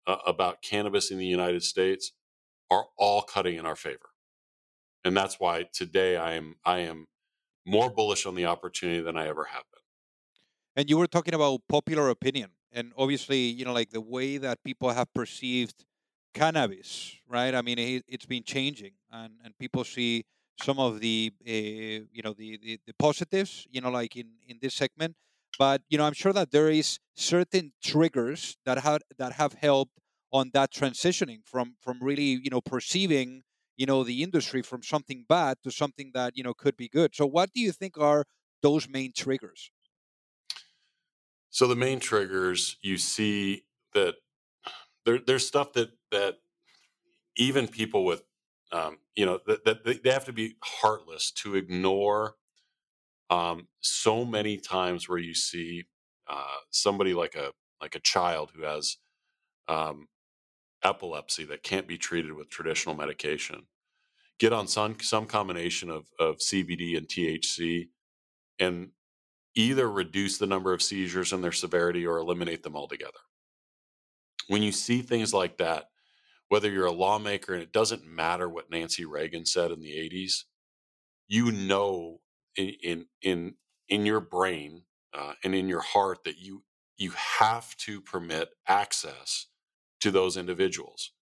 uh, 0.06 0.18
about 0.26 0.62
cannabis 0.62 1.10
in 1.10 1.18
the 1.18 1.26
United 1.26 1.62
States 1.62 2.12
are 2.70 2.86
all 2.98 3.22
cutting 3.22 3.56
in 3.56 3.66
our 3.66 3.76
favor. 3.76 4.10
And 5.04 5.16
that's 5.16 5.40
why 5.40 5.66
today 5.72 6.16
I 6.16 6.34
am 6.34 6.56
I 6.64 6.80
am 6.80 7.06
more 7.66 7.90
bullish 7.90 8.26
on 8.26 8.34
the 8.34 8.46
opportunity 8.46 9.00
than 9.02 9.16
I 9.16 9.28
ever 9.28 9.44
have 9.44 9.64
been. 9.72 9.77
And 10.78 10.88
you 10.88 10.96
were 10.96 11.08
talking 11.08 11.34
about 11.34 11.62
popular 11.68 12.08
opinion 12.08 12.50
and 12.72 12.92
obviously, 12.96 13.40
you 13.40 13.64
know, 13.64 13.72
like 13.72 13.90
the 13.90 14.00
way 14.00 14.38
that 14.38 14.62
people 14.62 14.90
have 14.90 15.12
perceived 15.12 15.84
cannabis, 16.34 17.16
right? 17.28 17.52
I 17.54 17.62
mean, 17.62 17.78
it, 17.80 18.04
has 18.10 18.26
been 18.26 18.44
changing, 18.44 18.92
and, 19.10 19.32
and 19.44 19.58
people 19.58 19.82
see 19.84 20.24
some 20.62 20.78
of 20.78 21.00
the 21.00 21.32
uh, 21.46 21.50
you 22.16 22.22
know 22.22 22.32
the, 22.32 22.58
the, 22.62 22.78
the 22.86 22.94
positives, 22.98 23.66
you 23.72 23.80
know, 23.80 23.90
like 23.90 24.14
in 24.16 24.28
in 24.46 24.58
this 24.62 24.74
segment. 24.74 25.16
But 25.58 25.82
you 25.88 25.98
know, 25.98 26.04
I'm 26.04 26.14
sure 26.14 26.32
that 26.32 26.52
there 26.52 26.70
is 26.70 27.00
certain 27.16 27.72
triggers 27.82 28.56
that 28.64 28.78
have 28.78 29.02
that 29.18 29.32
have 29.32 29.54
helped 29.54 29.98
on 30.32 30.50
that 30.54 30.72
transitioning 30.72 31.40
from 31.44 31.76
from 31.80 31.98
really 32.02 32.38
you 32.44 32.50
know 32.50 32.60
perceiving 32.60 33.42
you 33.76 33.86
know 33.86 34.04
the 34.04 34.22
industry 34.22 34.62
from 34.62 34.82
something 34.84 35.24
bad 35.28 35.56
to 35.64 35.70
something 35.72 36.12
that 36.14 36.36
you 36.36 36.44
know 36.44 36.54
could 36.54 36.76
be 36.76 36.88
good. 36.88 37.16
So, 37.16 37.26
what 37.26 37.50
do 37.52 37.60
you 37.60 37.72
think 37.72 37.98
are 37.98 38.24
those 38.62 38.88
main 38.88 39.12
triggers? 39.16 39.70
So 41.58 41.66
the 41.66 41.74
main 41.74 41.98
triggers 41.98 42.76
you 42.82 42.98
see 42.98 43.64
that 43.92 44.14
there, 45.04 45.18
there's 45.18 45.44
stuff 45.44 45.72
that 45.72 45.90
that 46.12 46.36
even 47.36 47.66
people 47.66 48.04
with 48.04 48.22
um, 48.70 48.98
you 49.16 49.26
know 49.26 49.40
that, 49.48 49.64
that 49.64 50.04
they 50.04 50.10
have 50.12 50.26
to 50.26 50.32
be 50.32 50.54
heartless 50.62 51.32
to 51.32 51.56
ignore 51.56 52.36
um, 53.28 53.66
so 53.80 54.24
many 54.24 54.56
times 54.56 55.08
where 55.08 55.18
you 55.18 55.34
see 55.34 55.86
uh, 56.28 56.58
somebody 56.70 57.12
like 57.12 57.34
a 57.34 57.50
like 57.82 57.96
a 57.96 58.00
child 58.00 58.52
who 58.54 58.62
has 58.62 58.98
um, 59.66 60.06
epilepsy 60.84 61.42
that 61.46 61.64
can't 61.64 61.88
be 61.88 61.98
treated 61.98 62.34
with 62.34 62.50
traditional 62.50 62.94
medication 62.94 63.66
get 64.38 64.52
on 64.52 64.68
some 64.68 64.94
some 65.00 65.26
combination 65.26 65.90
of, 65.90 66.06
of 66.20 66.36
CBD 66.36 66.96
and 66.96 67.08
THC 67.08 67.88
and 68.60 68.90
either 69.58 69.90
reduce 69.90 70.38
the 70.38 70.46
number 70.46 70.72
of 70.72 70.82
seizures 70.82 71.32
and 71.32 71.42
their 71.42 71.52
severity 71.52 72.06
or 72.06 72.18
eliminate 72.18 72.62
them 72.62 72.76
altogether 72.76 73.18
when 74.48 74.62
you 74.62 74.72
see 74.72 75.02
things 75.02 75.32
like 75.32 75.58
that, 75.58 75.90
whether 76.48 76.70
you're 76.70 76.86
a 76.86 76.92
lawmaker 76.92 77.52
and 77.52 77.62
it 77.62 77.72
doesn't 77.72 78.06
matter 78.06 78.48
what 78.48 78.70
Nancy 78.70 79.04
Reagan 79.04 79.46
said 79.46 79.70
in 79.70 79.80
the 79.80 79.92
80s, 79.92 80.44
you 81.28 81.52
know 81.52 82.20
in 82.56 82.74
in 82.82 83.06
in, 83.22 83.54
in 83.88 84.06
your 84.06 84.20
brain 84.20 84.82
uh, 85.14 85.34
and 85.44 85.54
in 85.54 85.68
your 85.68 85.82
heart 85.82 86.24
that 86.24 86.38
you 86.38 86.64
you 86.96 87.12
have 87.38 87.76
to 87.76 88.00
permit 88.00 88.48
access 88.66 89.46
to 90.00 90.10
those 90.10 90.36
individuals. 90.36 91.12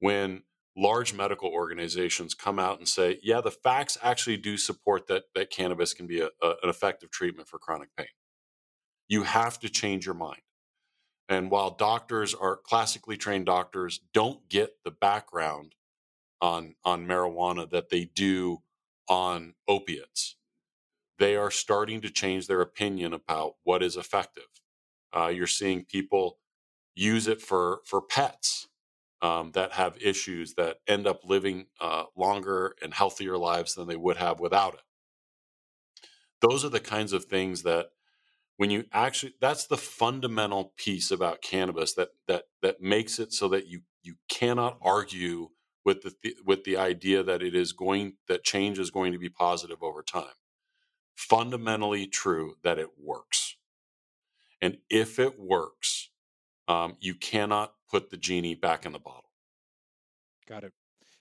When 0.00 0.42
large 0.78 1.12
medical 1.12 1.50
organizations 1.50 2.34
come 2.34 2.58
out 2.58 2.78
and 2.78 2.88
say, 2.88 3.18
"Yeah, 3.22 3.40
the 3.40 3.50
facts 3.50 3.98
actually 4.02 4.36
do 4.38 4.56
support 4.56 5.08
that 5.08 5.24
that 5.34 5.50
cannabis 5.50 5.92
can 5.92 6.06
be 6.06 6.20
a, 6.20 6.30
a, 6.42 6.50
an 6.62 6.70
effective 6.70 7.10
treatment 7.10 7.48
for 7.48 7.58
chronic 7.58 7.90
pain," 7.96 8.06
you 9.08 9.24
have 9.24 9.58
to 9.60 9.68
change 9.68 10.06
your 10.06 10.14
mind. 10.14 10.42
And 11.28 11.50
while 11.50 11.70
doctors 11.70 12.34
are 12.34 12.56
classically 12.56 13.16
trained 13.16 13.46
doctors 13.46 14.00
don't 14.14 14.48
get 14.48 14.76
the 14.84 14.90
background 14.90 15.74
on 16.40 16.76
on 16.84 17.06
marijuana 17.06 17.68
that 17.70 17.90
they 17.90 18.04
do 18.06 18.62
on 19.08 19.54
opiates, 19.66 20.36
they 21.18 21.36
are 21.36 21.50
starting 21.50 22.00
to 22.02 22.10
change 22.10 22.46
their 22.46 22.60
opinion 22.60 23.12
about 23.12 23.54
what 23.64 23.82
is 23.82 23.96
effective. 23.96 24.44
Uh, 25.14 25.28
you're 25.28 25.46
seeing 25.46 25.84
people 25.84 26.38
use 26.94 27.26
it 27.26 27.42
for 27.42 27.80
for 27.84 28.00
pets 28.00 28.68
um, 29.20 29.52
that 29.52 29.72
have 29.72 29.96
issues 30.00 30.54
that 30.54 30.78
end 30.86 31.06
up 31.06 31.20
living 31.24 31.66
uh, 31.80 32.04
longer 32.16 32.74
and 32.82 32.94
healthier 32.94 33.36
lives 33.36 33.74
than 33.74 33.88
they 33.88 33.96
would 33.96 34.16
have 34.16 34.40
without 34.40 34.74
it. 34.74 34.80
Those 36.40 36.64
are 36.64 36.68
the 36.68 36.80
kinds 36.80 37.12
of 37.12 37.24
things 37.24 37.62
that 37.64 37.88
when 38.58 38.70
you 38.70 38.84
actually 38.92 39.34
that's 39.40 39.66
the 39.66 39.76
fundamental 39.76 40.72
piece 40.76 41.10
about 41.10 41.40
cannabis 41.40 41.94
that 41.94 42.10
that 42.26 42.44
that 42.60 42.82
makes 42.82 43.18
it 43.18 43.32
so 43.32 43.48
that 43.48 43.66
you 43.66 43.80
you 44.02 44.16
cannot 44.28 44.78
argue 44.82 45.48
with 45.84 46.02
the 46.02 46.34
with 46.44 46.64
the 46.64 46.76
idea 46.76 47.22
that 47.22 47.42
it 47.42 47.54
is 47.54 47.72
going 47.72 48.14
that 48.28 48.44
change 48.44 48.78
is 48.78 48.90
going 48.90 49.12
to 49.12 49.18
be 49.18 49.28
positive 49.30 49.82
over 49.82 50.02
time 50.02 50.34
fundamentally 51.16 52.06
true 52.06 52.54
that 52.62 52.78
it 52.78 52.90
works 53.00 53.56
and 54.60 54.78
if 54.90 55.18
it 55.18 55.38
works 55.38 56.10
um, 56.68 56.96
you 57.00 57.14
cannot 57.14 57.74
put 57.90 58.10
the 58.10 58.16
genie 58.16 58.54
back 58.54 58.86
in 58.86 58.92
the 58.92 58.98
bottle 58.98 59.30
got 60.46 60.64
it 60.64 60.72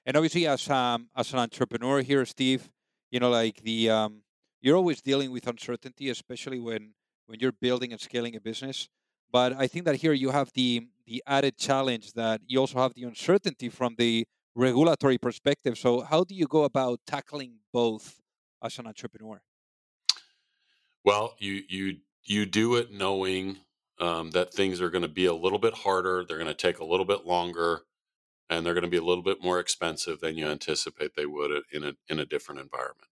and 0.05 0.15
obviously 0.15 0.47
as 0.47 0.69
um 0.69 1.09
as 1.15 1.33
an 1.33 1.39
entrepreneur 1.39 2.01
here 2.01 2.25
steve 2.25 2.69
you 3.11 3.19
know 3.19 3.29
like 3.29 3.61
the 3.63 3.89
um 3.89 4.21
you're 4.61 4.75
always 4.75 5.01
dealing 5.01 5.31
with 5.31 5.47
uncertainty 5.47 6.09
especially 6.09 6.59
when 6.59 6.93
when 7.27 7.39
you're 7.39 7.51
building 7.51 7.91
and 7.91 8.01
scaling 8.01 8.35
a 8.35 8.41
business. 8.41 8.89
But 9.31 9.53
I 9.53 9.67
think 9.67 9.85
that 9.85 9.95
here 9.95 10.13
you 10.13 10.31
have 10.31 10.51
the 10.53 10.87
the 11.05 11.21
added 11.27 11.57
challenge 11.57 12.13
that 12.13 12.41
you 12.47 12.59
also 12.59 12.79
have 12.79 12.93
the 12.93 13.03
uncertainty 13.03 13.69
from 13.69 13.95
the 13.97 14.25
regulatory 14.55 15.17
perspective. 15.17 15.77
So 15.77 16.01
how 16.01 16.23
do 16.23 16.33
you 16.33 16.47
go 16.47 16.63
about 16.63 16.99
tackling 17.05 17.59
both 17.71 18.21
as 18.61 18.79
an 18.79 18.87
entrepreneur? 18.87 19.41
Well, 21.03 21.35
you 21.39 21.63
you 21.67 21.97
you 22.23 22.45
do 22.45 22.75
it 22.75 22.91
knowing 22.91 23.57
um, 23.99 24.31
that 24.31 24.53
things 24.53 24.81
are 24.81 24.89
going 24.89 25.03
to 25.03 25.07
be 25.07 25.25
a 25.25 25.33
little 25.33 25.59
bit 25.59 25.73
harder. 25.75 26.25
They're 26.25 26.37
going 26.37 26.47
to 26.49 26.53
take 26.53 26.79
a 26.79 26.85
little 26.85 27.05
bit 27.05 27.25
longer, 27.25 27.81
and 28.49 28.65
they're 28.65 28.73
going 28.75 28.83
to 28.83 28.89
be 28.89 28.97
a 28.97 29.03
little 29.03 29.23
bit 29.23 29.43
more 29.43 29.59
expensive 29.59 30.19
than 30.21 30.37
you 30.37 30.47
anticipate 30.47 31.15
they 31.15 31.25
would 31.27 31.51
in 31.73 31.83
a 31.83 31.93
in 32.09 32.19
a 32.19 32.25
different 32.25 32.61
environment. 32.61 33.09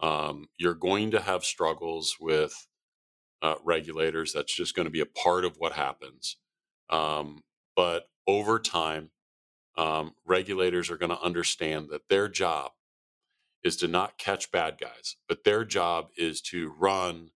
Um, 0.00 0.48
you're 0.58 0.74
going 0.74 1.12
to 1.12 1.20
have 1.20 1.44
struggles 1.44 2.16
with 2.20 2.68
uh, 3.42 3.56
regulators. 3.64 4.32
That's 4.32 4.54
just 4.54 4.74
going 4.74 4.86
to 4.86 4.92
be 4.92 5.00
a 5.00 5.06
part 5.06 5.44
of 5.44 5.56
what 5.58 5.72
happens. 5.72 6.36
Um, 6.90 7.42
but 7.76 8.08
over 8.26 8.58
time, 8.58 9.10
um, 9.76 10.14
regulators 10.26 10.90
are 10.90 10.98
going 10.98 11.10
to 11.10 11.20
understand 11.22 11.88
that 11.90 12.08
their 12.08 12.28
job 12.28 12.72
is 13.64 13.76
to 13.78 13.88
not 13.88 14.18
catch 14.18 14.52
bad 14.52 14.78
guys, 14.80 15.16
but 15.28 15.44
their 15.44 15.64
job 15.64 16.08
is 16.16 16.40
to 16.42 16.70
run 16.78 17.30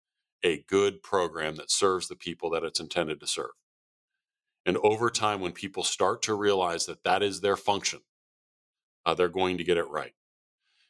a 0.43 0.63
good 0.69 1.03
program 1.03 1.57
that 1.57 1.71
serves 1.71 2.09
the 2.09 2.17
people 2.17 2.51
that 2.51 2.65
it's 2.65 2.81
intended 2.81 3.21
to 3.21 3.27
serve. 3.27 3.51
And 4.67 4.77
over 4.79 5.11
time, 5.11 5.41
when 5.41 5.53
people 5.53 5.85
start 5.85 6.23
to 6.23 6.35
realize 6.35 6.87
that 6.87 7.05
that 7.05 7.23
is 7.23 7.41
their 7.41 7.57
function, 7.57 8.01
uh, 9.07 9.15
they're 9.15 9.29
going 9.29 9.59
to 9.59 9.65
get 9.65 9.79
it 9.79 9.89
right. 9.89 10.13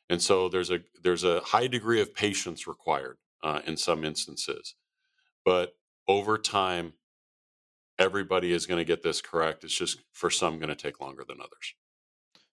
And 0.09 0.21
so 0.21 0.49
there's 0.49 0.71
a 0.71 0.81
there's 1.03 1.23
a 1.23 1.41
high 1.41 1.69
degree 1.69 2.01
of 2.01 2.15
patience 2.15 2.67
required 2.67 3.19
uh, 3.45 3.61
in 3.67 3.77
some 3.77 4.05
instances. 4.05 4.75
But 5.45 5.77
over 6.09 6.37
time, 6.37 6.95
everybody 7.99 8.53
is 8.53 8.67
going 8.67 8.79
to 8.79 8.85
get 8.85 9.03
this 9.03 9.21
correct. 9.21 9.63
It's 9.63 9.77
just 9.77 10.03
for 10.13 10.31
some 10.31 10.59
going 10.59 10.69
to 10.69 10.75
take 10.75 11.01
longer 11.01 11.25
than 11.27 11.39
others. 11.41 11.75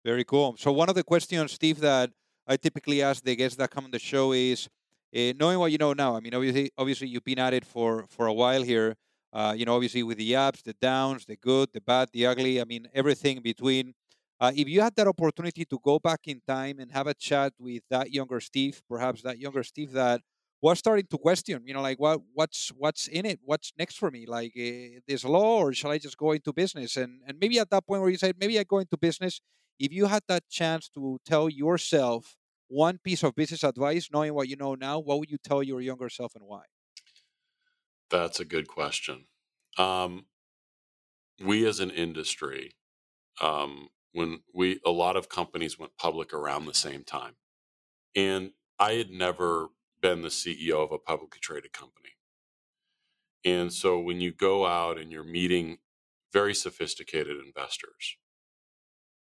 Very 0.06 0.24
cool. 0.24 0.56
So 0.58 0.72
one 0.72 0.90
of 0.90 0.96
the 0.96 1.04
questions, 1.04 1.52
Steve, 1.52 1.82
that 1.82 2.12
I 2.48 2.58
typically 2.58 3.02
ask 3.02 3.24
the 3.24 3.36
guests 3.36 3.58
that 3.58 3.70
come 3.70 3.86
on 3.86 3.92
the 3.92 4.00
show 4.00 4.32
is, 4.32 4.70
uh, 5.16 5.34
knowing 5.40 5.60
what 5.60 5.72
you 5.72 5.78
know 5.78 5.94
now. 5.94 6.16
I 6.16 6.20
mean, 6.20 6.34
obviously, 6.34 6.72
obviously 6.78 7.08
you've 7.08 7.24
been 7.24 7.40
at 7.40 7.54
it 7.54 7.66
for 7.66 8.06
for 8.10 8.28
a 8.28 8.34
while 8.34 8.64
here. 8.64 8.96
Uh, 9.34 9.54
you 9.56 9.66
know, 9.66 9.76
obviously 9.76 10.04
with 10.04 10.18
the 10.18 10.36
ups, 10.36 10.62
the 10.62 10.74
downs, 10.74 11.26
the 11.26 11.38
good, 11.38 11.70
the 11.74 11.82
bad, 11.82 12.10
the 12.12 12.26
ugly. 12.26 12.60
I 12.60 12.66
mean, 12.66 12.88
everything 12.94 13.38
in 13.38 13.44
between. 13.44 13.94
Uh, 14.40 14.52
if 14.56 14.68
you 14.68 14.82
had 14.82 14.96
that 14.96 15.08
opportunity 15.08 15.64
to 15.66 15.80
go 15.84 16.00
back 16.00 16.22
in 16.26 16.42
time 16.48 16.80
and 16.80 16.92
have 16.92 17.08
a 17.08 17.14
chat 17.14 17.54
with 17.60 17.84
that 17.90 18.12
younger 18.12 18.40
Steve, 18.40 18.82
perhaps 18.90 19.22
that 19.22 19.38
younger 19.38 19.64
Steve 19.64 19.92
that 19.92 20.20
was 20.62 20.80
starting 20.80 21.06
to 21.10 21.18
question, 21.18 21.62
you 21.66 21.74
know, 21.74 21.82
like 21.82 22.00
what 22.00 22.20
what's 22.34 22.70
what's 22.78 23.08
in 23.08 23.26
it, 23.26 23.40
what's 23.44 23.72
next 23.78 23.98
for 23.98 24.12
me, 24.12 24.26
like 24.26 24.52
uh, 24.58 25.00
this 25.08 25.24
law, 25.24 25.60
or 25.62 25.74
shall 25.74 25.92
I 25.92 25.98
just 25.98 26.18
go 26.18 26.32
into 26.32 26.52
business? 26.54 26.98
And 26.98 27.22
and 27.28 27.38
maybe 27.40 27.60
at 27.60 27.70
that 27.70 27.86
point 27.86 28.02
where 28.02 28.10
you 28.10 28.18
said 28.18 28.36
maybe 28.40 28.60
I 28.60 28.64
go 28.64 28.80
into 28.80 28.98
business, 28.98 29.42
if 29.80 29.92
you 29.94 30.06
had 30.08 30.24
that 30.28 30.44
chance 30.50 30.90
to 30.96 31.20
tell 31.26 31.50
yourself 31.50 32.36
one 32.72 33.00
piece 33.00 33.24
of 33.24 33.36
business 33.36 33.64
advice, 33.64 34.10
knowing 34.12 34.34
what 34.34 34.48
you 34.48 34.56
know 34.56 34.76
now, 34.76 35.00
what 35.00 35.20
would 35.20 35.30
you 35.32 35.38
tell 35.38 35.62
your 35.64 35.82
younger 35.82 36.10
self 36.10 36.36
and 36.36 36.46
why? 36.46 36.64
That's 38.10 38.40
a 38.40 38.46
good 38.46 38.68
question. 38.68 39.28
Um, 39.78 40.28
we 41.44 41.66
as 41.68 41.80
an 41.80 41.92
industry, 41.92 42.74
um, 43.42 43.90
when 44.14 44.44
we 44.54 44.80
a 44.86 44.92
lot 44.92 45.18
of 45.18 45.30
companies 45.30 45.80
went 45.80 45.98
public 45.98 46.34
around 46.34 46.66
the 46.66 46.74
same 46.74 47.04
time, 47.04 47.36
and 48.16 48.54
I 48.80 48.94
had 48.94 49.12
never 49.12 49.70
been 50.02 50.22
the 50.24 50.32
CEO 50.32 50.84
of 50.84 50.92
a 50.92 51.00
publicly 51.00 51.40
traded 51.42 51.74
company. 51.74 52.12
And 53.44 53.74
so 53.74 54.00
when 54.00 54.22
you 54.22 54.32
go 54.32 54.66
out 54.66 54.98
and 54.98 55.12
you're 55.12 55.24
meeting 55.24 55.80
very 56.34 56.54
sophisticated 56.54 57.38
investors 57.38 58.18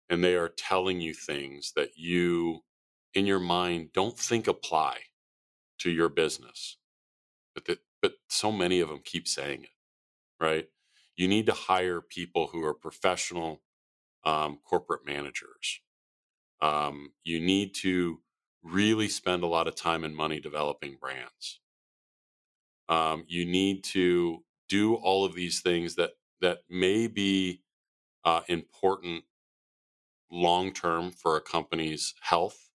and 0.08 0.22
they 0.22 0.34
are 0.34 0.48
telling 0.48 1.00
you 1.00 1.14
things 1.14 1.72
that 1.76 1.96
you 1.96 2.62
in 3.14 3.26
your 3.26 3.40
mind 3.40 3.90
don't 3.94 4.18
think 4.18 4.48
apply 4.48 4.98
to 5.80 5.90
your 5.90 6.08
business. 6.10 6.78
But 7.54 7.66
that 7.66 7.78
but 8.02 8.14
so 8.28 8.52
many 8.52 8.80
of 8.80 8.88
them 8.88 9.00
keep 9.04 9.28
saying 9.28 9.64
it 9.64 9.70
right? 10.40 10.66
You 11.16 11.28
need 11.28 11.46
to 11.46 11.52
hire 11.52 12.00
people 12.00 12.48
who 12.48 12.64
are 12.64 12.74
professional 12.74 13.62
um, 14.24 14.58
corporate 14.64 15.06
managers. 15.06 15.80
Um, 16.62 17.12
you 17.24 17.40
need 17.40 17.74
to 17.76 18.20
really 18.62 19.08
spend 19.08 19.42
a 19.44 19.48
lot 19.48 19.68
of 19.68 19.76
time 19.76 20.04
and 20.04 20.16
money 20.16 20.40
developing 20.40 20.96
brands. 21.00 21.60
Um, 22.88 23.24
you 23.28 23.46
need 23.46 23.84
to 23.84 24.44
do 24.68 24.94
all 24.96 25.24
of 25.24 25.34
these 25.34 25.60
things 25.60 25.96
that 25.96 26.12
that 26.40 26.60
may 26.70 27.08
be 27.08 27.62
uh, 28.24 28.42
important 28.48 29.24
long 30.32 30.72
term 30.72 31.12
for 31.12 31.36
a 31.36 31.42
company's 31.42 32.14
health 32.22 32.69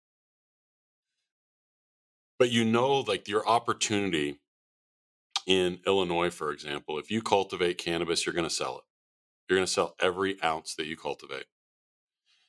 but 2.40 2.52
you 2.52 2.66
know 2.66 3.00
like 3.02 3.28
your 3.28 3.48
opportunity 3.48 4.40
in 5.48 5.80
illinois 5.86 6.30
for 6.30 6.52
example 6.52 6.98
if 6.98 7.12
you 7.12 7.22
cultivate 7.22 7.78
cannabis 7.78 8.26
you're 8.26 8.36
going 8.36 8.48
to 8.48 8.54
sell 8.54 8.78
it. 8.78 8.84
You're 9.50 9.58
going 9.60 9.68
to 9.68 9.72
sell 9.72 9.96
every 10.00 10.42
ounce 10.44 10.74
that 10.76 10.88
you 10.88 10.98
cultivate. 10.98 11.46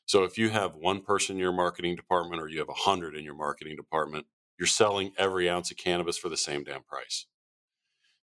So 0.06 0.24
if 0.24 0.38
you 0.38 0.50
have 0.50 0.76
one 0.76 1.00
person 1.02 1.36
in 1.36 1.40
your 1.40 1.52
marketing 1.52 1.96
department 1.96 2.40
or 2.40 2.48
you 2.48 2.58
have 2.60 2.68
a 2.68 2.74
hundred 2.74 3.14
in 3.16 3.24
your 3.24 3.34
marketing 3.34 3.76
department 3.76 4.26
you're 4.58 4.66
selling 4.66 5.12
every 5.18 5.50
ounce 5.50 5.70
of 5.70 5.76
cannabis 5.76 6.16
for 6.16 6.30
the 6.30 6.36
same 6.36 6.64
damn 6.64 6.82
price. 6.82 7.26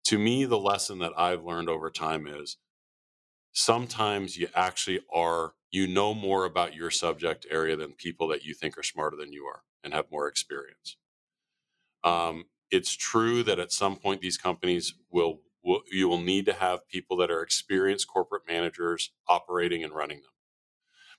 To 0.04 0.18
me 0.18 0.44
the 0.44 0.58
lesson 0.58 0.98
that 1.00 1.12
i've 1.16 1.44
learned 1.44 1.68
over 1.68 1.90
time 1.90 2.26
is 2.26 2.56
sometimes 3.52 4.36
you 4.36 4.48
actually 4.54 5.00
are 5.12 5.54
you 5.70 5.86
know 5.86 6.14
more 6.14 6.44
about 6.44 6.74
your 6.74 6.90
subject 6.90 7.46
area 7.50 7.76
than 7.76 7.92
people 7.92 8.28
that 8.28 8.44
you 8.44 8.54
think 8.54 8.78
are 8.78 8.82
smarter 8.82 9.16
than 9.16 9.32
you 9.32 9.44
are 9.44 9.62
and 9.84 9.92
have 9.92 10.10
more 10.10 10.28
experience 10.28 10.96
um, 12.04 12.44
it's 12.70 12.96
true 12.96 13.42
that 13.44 13.58
at 13.58 13.72
some 13.72 13.96
point 13.96 14.20
these 14.20 14.38
companies 14.38 14.94
will, 15.10 15.40
will 15.64 15.82
you 15.90 16.08
will 16.08 16.20
need 16.20 16.46
to 16.46 16.52
have 16.54 16.88
people 16.88 17.16
that 17.18 17.30
are 17.30 17.42
experienced 17.42 18.08
corporate 18.08 18.42
managers 18.48 19.12
operating 19.28 19.84
and 19.84 19.94
running 19.94 20.18
them. 20.18 20.30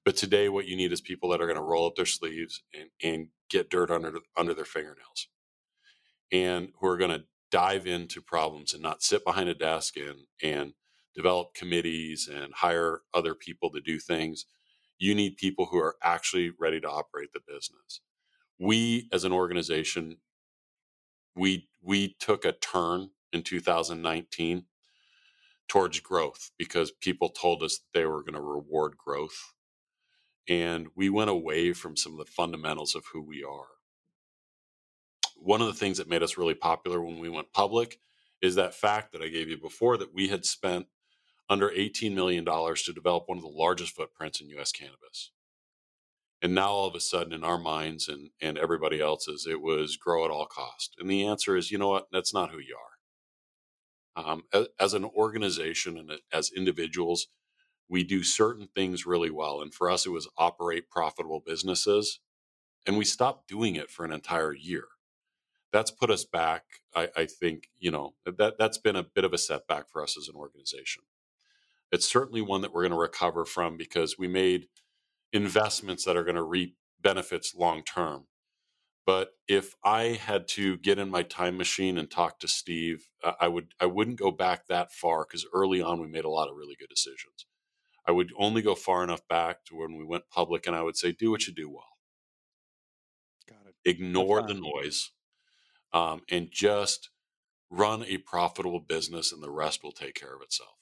But 0.05 0.17
today, 0.17 0.49
what 0.49 0.67
you 0.67 0.75
need 0.75 0.91
is 0.91 1.01
people 1.01 1.29
that 1.29 1.41
are 1.41 1.47
going 1.47 1.57
to 1.57 1.63
roll 1.63 1.87
up 1.87 1.95
their 1.95 2.05
sleeves 2.05 2.63
and, 2.73 2.89
and 3.03 3.27
get 3.49 3.69
dirt 3.69 3.91
under 3.91 4.19
under 4.37 4.53
their 4.53 4.65
fingernails, 4.65 5.27
and 6.31 6.69
who 6.79 6.87
are 6.87 6.97
going 6.97 7.11
to 7.11 7.25
dive 7.51 7.87
into 7.87 8.21
problems 8.21 8.73
and 8.73 8.83
not 8.83 9.03
sit 9.03 9.23
behind 9.25 9.49
a 9.49 9.53
desk 9.55 9.95
and 9.97 10.19
and 10.41 10.73
develop 11.15 11.53
committees 11.53 12.29
and 12.33 12.53
hire 12.55 13.01
other 13.13 13.35
people 13.35 13.69
to 13.71 13.81
do 13.81 13.99
things. 13.99 14.45
You 14.99 15.15
need 15.15 15.37
people 15.37 15.67
who 15.67 15.77
are 15.79 15.95
actually 16.03 16.51
ready 16.59 16.79
to 16.81 16.89
operate 16.89 17.33
the 17.33 17.41
business. 17.47 18.01
We, 18.59 19.09
as 19.11 19.23
an 19.25 19.33
organization, 19.33 20.17
we 21.35 21.67
we 21.81 22.15
took 22.19 22.45
a 22.45 22.53
turn 22.53 23.09
in 23.33 23.43
2019 23.43 24.65
towards 25.67 25.99
growth 25.99 26.51
because 26.57 26.91
people 26.91 27.29
told 27.29 27.63
us 27.63 27.79
they 27.93 28.05
were 28.05 28.21
going 28.21 28.35
to 28.35 28.41
reward 28.41 28.95
growth 28.97 29.53
and 30.47 30.87
we 30.95 31.09
went 31.09 31.29
away 31.29 31.73
from 31.73 31.95
some 31.97 32.13
of 32.13 32.19
the 32.19 32.31
fundamentals 32.31 32.95
of 32.95 33.05
who 33.13 33.21
we 33.21 33.43
are. 33.43 33.67
One 35.37 35.61
of 35.61 35.67
the 35.67 35.73
things 35.73 35.97
that 35.97 36.09
made 36.09 36.23
us 36.23 36.37
really 36.37 36.53
popular 36.53 37.01
when 37.01 37.19
we 37.19 37.29
went 37.29 37.53
public 37.53 37.99
is 38.41 38.55
that 38.55 38.75
fact 38.75 39.13
that 39.13 39.21
i 39.21 39.29
gave 39.29 39.49
you 39.49 39.57
before 39.57 39.97
that 39.97 40.13
we 40.13 40.27
had 40.27 40.45
spent 40.45 40.87
under 41.49 41.69
$18 41.69 42.13
million 42.13 42.45
to 42.45 42.93
develop 42.93 43.23
one 43.27 43.37
of 43.37 43.43
the 43.43 43.49
largest 43.49 43.95
footprints 43.95 44.41
in 44.41 44.47
us 44.59 44.71
cannabis 44.71 45.31
and 46.43 46.53
now 46.53 46.71
all 46.71 46.87
of 46.87 46.93
a 46.93 46.99
sudden 46.99 47.31
in 47.31 47.45
our 47.45 47.57
minds 47.57 48.09
and, 48.09 48.29
and 48.41 48.57
everybody 48.57 48.99
else's, 48.99 49.47
it 49.49 49.61
was 49.61 49.95
grow 49.95 50.25
at 50.25 50.29
all 50.29 50.45
cost. 50.45 50.93
And 50.99 51.09
the 51.09 51.25
answer 51.25 51.55
is, 51.55 51.71
you 51.71 51.77
know 51.77 51.87
what? 51.87 52.07
That's 52.11 52.33
not 52.33 52.51
who 52.51 52.59
you 52.59 52.75
are. 52.75 54.25
Um, 54.25 54.43
as, 54.53 54.67
as, 54.77 54.93
an 54.93 55.05
organization 55.05 55.97
and 55.97 56.11
as 56.33 56.51
individuals, 56.55 57.27
we 57.87 58.03
do 58.03 58.23
certain 58.23 58.67
things 58.75 59.05
really 59.05 59.31
well. 59.31 59.61
And 59.61 59.73
for 59.73 59.89
us, 59.89 60.05
it 60.05 60.09
was 60.09 60.27
operate 60.37 60.89
profitable 60.89 61.41
businesses. 61.43 62.19
And 62.85 62.97
we 62.97 63.05
stopped 63.05 63.47
doing 63.47 63.75
it 63.75 63.89
for 63.89 64.03
an 64.03 64.11
entire 64.11 64.53
year. 64.53 64.83
That's 65.71 65.91
put 65.91 66.11
us 66.11 66.25
back. 66.25 66.63
I, 66.93 67.07
I 67.15 67.25
think, 67.25 67.69
you 67.79 67.89
know, 67.89 68.15
that, 68.25 68.57
that's 68.59 68.77
been 68.77 68.97
a 68.97 69.03
bit 69.03 69.23
of 69.23 69.31
a 69.31 69.37
setback 69.37 69.89
for 69.89 70.03
us 70.03 70.17
as 70.17 70.27
an 70.27 70.35
organization. 70.35 71.03
It's 71.89 72.07
certainly 72.07 72.41
one 72.41 72.61
that 72.61 72.73
we're 72.73 72.83
going 72.83 72.91
to 72.91 72.97
recover 72.97 73.45
from 73.45 73.77
because 73.77 74.17
we 74.19 74.27
made– 74.27 74.67
investments 75.33 76.05
that 76.05 76.17
are 76.17 76.23
going 76.23 76.35
to 76.37 76.43
reap 76.43 76.77
benefits 77.01 77.55
long 77.55 77.83
term. 77.83 78.27
But 79.05 79.31
if 79.47 79.75
I 79.83 80.19
had 80.21 80.47
to 80.49 80.77
get 80.77 80.99
in 80.99 81.09
my 81.09 81.23
time 81.23 81.57
machine 81.57 81.97
and 81.97 82.09
talk 82.09 82.39
to 82.39 82.47
Steve, 82.47 83.09
I 83.39 83.49
would 83.49 83.73
I 83.79 83.87
wouldn't 83.87 84.19
go 84.19 84.31
back 84.31 84.67
that 84.67 84.93
far 84.93 85.25
because 85.25 85.45
early 85.53 85.81
on 85.81 85.99
we 86.01 86.07
made 86.07 86.25
a 86.25 86.29
lot 86.29 86.49
of 86.49 86.55
really 86.55 86.75
good 86.79 86.89
decisions. 86.89 87.45
I 88.07 88.11
would 88.11 88.31
only 88.37 88.61
go 88.61 88.75
far 88.75 89.03
enough 89.03 89.27
back 89.27 89.65
to 89.65 89.75
when 89.77 89.97
we 89.97 90.05
went 90.05 90.29
public, 90.29 90.67
and 90.67 90.75
I 90.75 90.83
would 90.83 90.97
say, 90.97 91.11
"Do 91.13 91.31
what 91.31 91.47
you 91.47 91.53
do 91.53 91.69
well. 91.69 91.97
Got 93.49 93.67
it. 93.67 93.75
Ignore 93.85 94.43
the 94.43 94.55
noise, 94.55 95.11
um, 95.93 96.23
and 96.29 96.51
just 96.51 97.09
run 97.69 98.03
a 98.05 98.19
profitable 98.19 98.81
business, 98.81 99.31
and 99.31 99.43
the 99.43 99.51
rest 99.51 99.83
will 99.83 99.93
take 99.93 100.15
care 100.15 100.35
of 100.35 100.41
itself." 100.41 100.77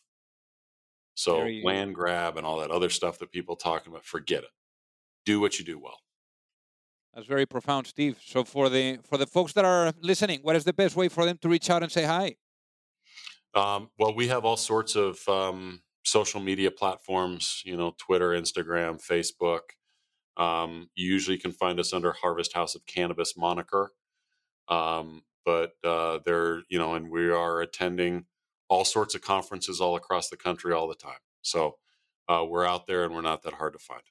So 1.16 1.38
Very, 1.38 1.62
land 1.64 1.94
grab 1.94 2.38
and 2.38 2.46
all 2.46 2.60
that 2.60 2.72
other 2.72 2.90
stuff 2.90 3.20
that 3.20 3.32
people 3.32 3.56
talking 3.56 3.92
about, 3.92 4.06
forget 4.06 4.44
it. 4.44 4.50
Do 5.26 5.40
what 5.40 5.60
you 5.60 5.66
do 5.66 5.80
well. 5.80 6.00
That's 7.14 7.28
very 7.28 7.46
profound, 7.46 7.88
Steve. 7.88 8.20
So 8.24 8.44
for 8.44 8.70
the 8.70 9.00
for 9.04 9.18
the 9.18 9.28
folks 9.28 9.54
that 9.54 9.66
are 9.66 9.94
listening, 10.02 10.40
what 10.44 10.56
is 10.56 10.64
the 10.64 10.74
best 10.74 10.96
way 10.96 11.10
for 11.10 11.26
them 11.26 11.38
to 11.42 11.50
reach 11.50 11.70
out 11.70 11.84
and 11.84 11.92
say 11.92 12.06
hi? 12.06 12.36
Um, 13.54 13.90
well, 14.00 14.16
we 14.16 14.30
have 14.30 14.46
all 14.46 14.56
sorts 14.56 14.96
of 14.96 15.20
um, 15.28 15.82
social 16.04 16.40
media 16.40 16.72
platforms. 16.72 17.62
You 17.66 17.76
know, 17.76 17.96
Twitter, 17.98 18.30
Instagram, 18.30 19.06
Facebook. 19.06 19.60
Um, 20.38 20.90
you 20.96 21.12
usually 21.12 21.38
can 21.38 21.52
find 21.52 21.80
us 21.80 21.92
under 21.92 22.14
Harvest 22.14 22.54
House 22.54 22.76
of 22.76 22.86
Cannabis 22.86 23.36
moniker. 23.38 23.92
Um, 24.70 25.24
but 25.46 25.74
uh, 25.84 26.20
there, 26.26 26.62
you 26.70 26.80
know, 26.80 26.94
and 26.96 27.12
we 27.12 27.30
are 27.30 27.62
attending 27.62 28.26
all 28.72 28.86
sorts 28.86 29.14
of 29.14 29.22
conferences 29.22 29.82
all 29.82 29.98
across 29.98 30.30
the 30.30 30.38
country 30.38 30.72
all 30.72 30.88
the 30.88 30.96
time. 30.96 31.20
So 31.42 31.76
uh, 32.30 32.46
we're 32.48 32.66
out 32.66 32.88
there 32.88 33.04
and 33.04 33.14
we're 33.14 33.22
not 33.22 33.44
that 33.44 33.54
hard 33.54 33.74
to 33.74 33.80
find. 33.80 34.02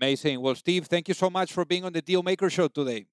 Amazing. 0.00 0.40
Well, 0.40 0.54
Steve, 0.54 0.86
thank 0.86 1.08
you 1.08 1.14
so 1.14 1.28
much 1.28 1.52
for 1.52 1.66
being 1.66 1.84
on 1.84 1.92
the 1.92 2.00
Deal 2.00 2.22
Maker 2.22 2.48
Show 2.48 2.68
today. 2.68 3.04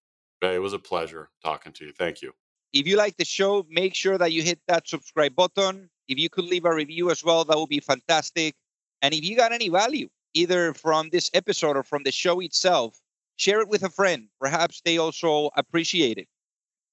It 0.42 0.62
was 0.62 0.72
a 0.72 0.80
pleasure 0.80 1.32
talking 1.44 1.74
to 1.74 1.86
you. 1.86 1.92
Thank 1.92 2.22
you. 2.22 2.32
If 2.72 2.88
you 2.88 2.96
like 2.96 3.18
the 3.18 3.26
show, 3.26 3.66
make 3.70 3.94
sure 3.94 4.18
that 4.18 4.32
you 4.32 4.42
hit 4.42 4.62
that 4.70 4.88
subscribe 4.88 5.36
button. 5.36 5.90
If 6.08 6.18
you 6.18 6.30
could 6.30 6.46
leave 6.46 6.64
a 6.64 6.74
review 6.74 7.12
as 7.12 7.26
well, 7.26 7.44
that 7.44 7.60
would 7.60 7.68
be 7.68 7.82
fantastic. 7.82 8.56
And 9.02 9.14
if 9.14 9.26
you 9.26 9.36
got 9.36 9.52
any 9.52 9.68
value, 9.68 10.08
either 10.34 10.74
from 10.74 11.10
this 11.10 11.30
episode 11.34 11.76
or 11.76 11.84
from 11.84 12.04
the 12.04 12.12
show 12.14 12.40
itself, 12.40 12.98
share 13.36 13.60
it 13.60 13.68
with 13.68 13.84
a 13.84 13.90
friend. 13.90 14.30
Perhaps 14.40 14.82
they 14.86 14.98
also 14.98 15.50
appreciate 15.58 16.18
it. 16.18 16.28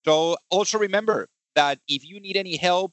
So 0.05 0.37
also 0.51 0.77
remember 0.77 1.29
that 1.55 1.79
if 1.87 2.05
you 2.05 2.19
need 2.19 2.37
any 2.37 2.57
help 2.57 2.93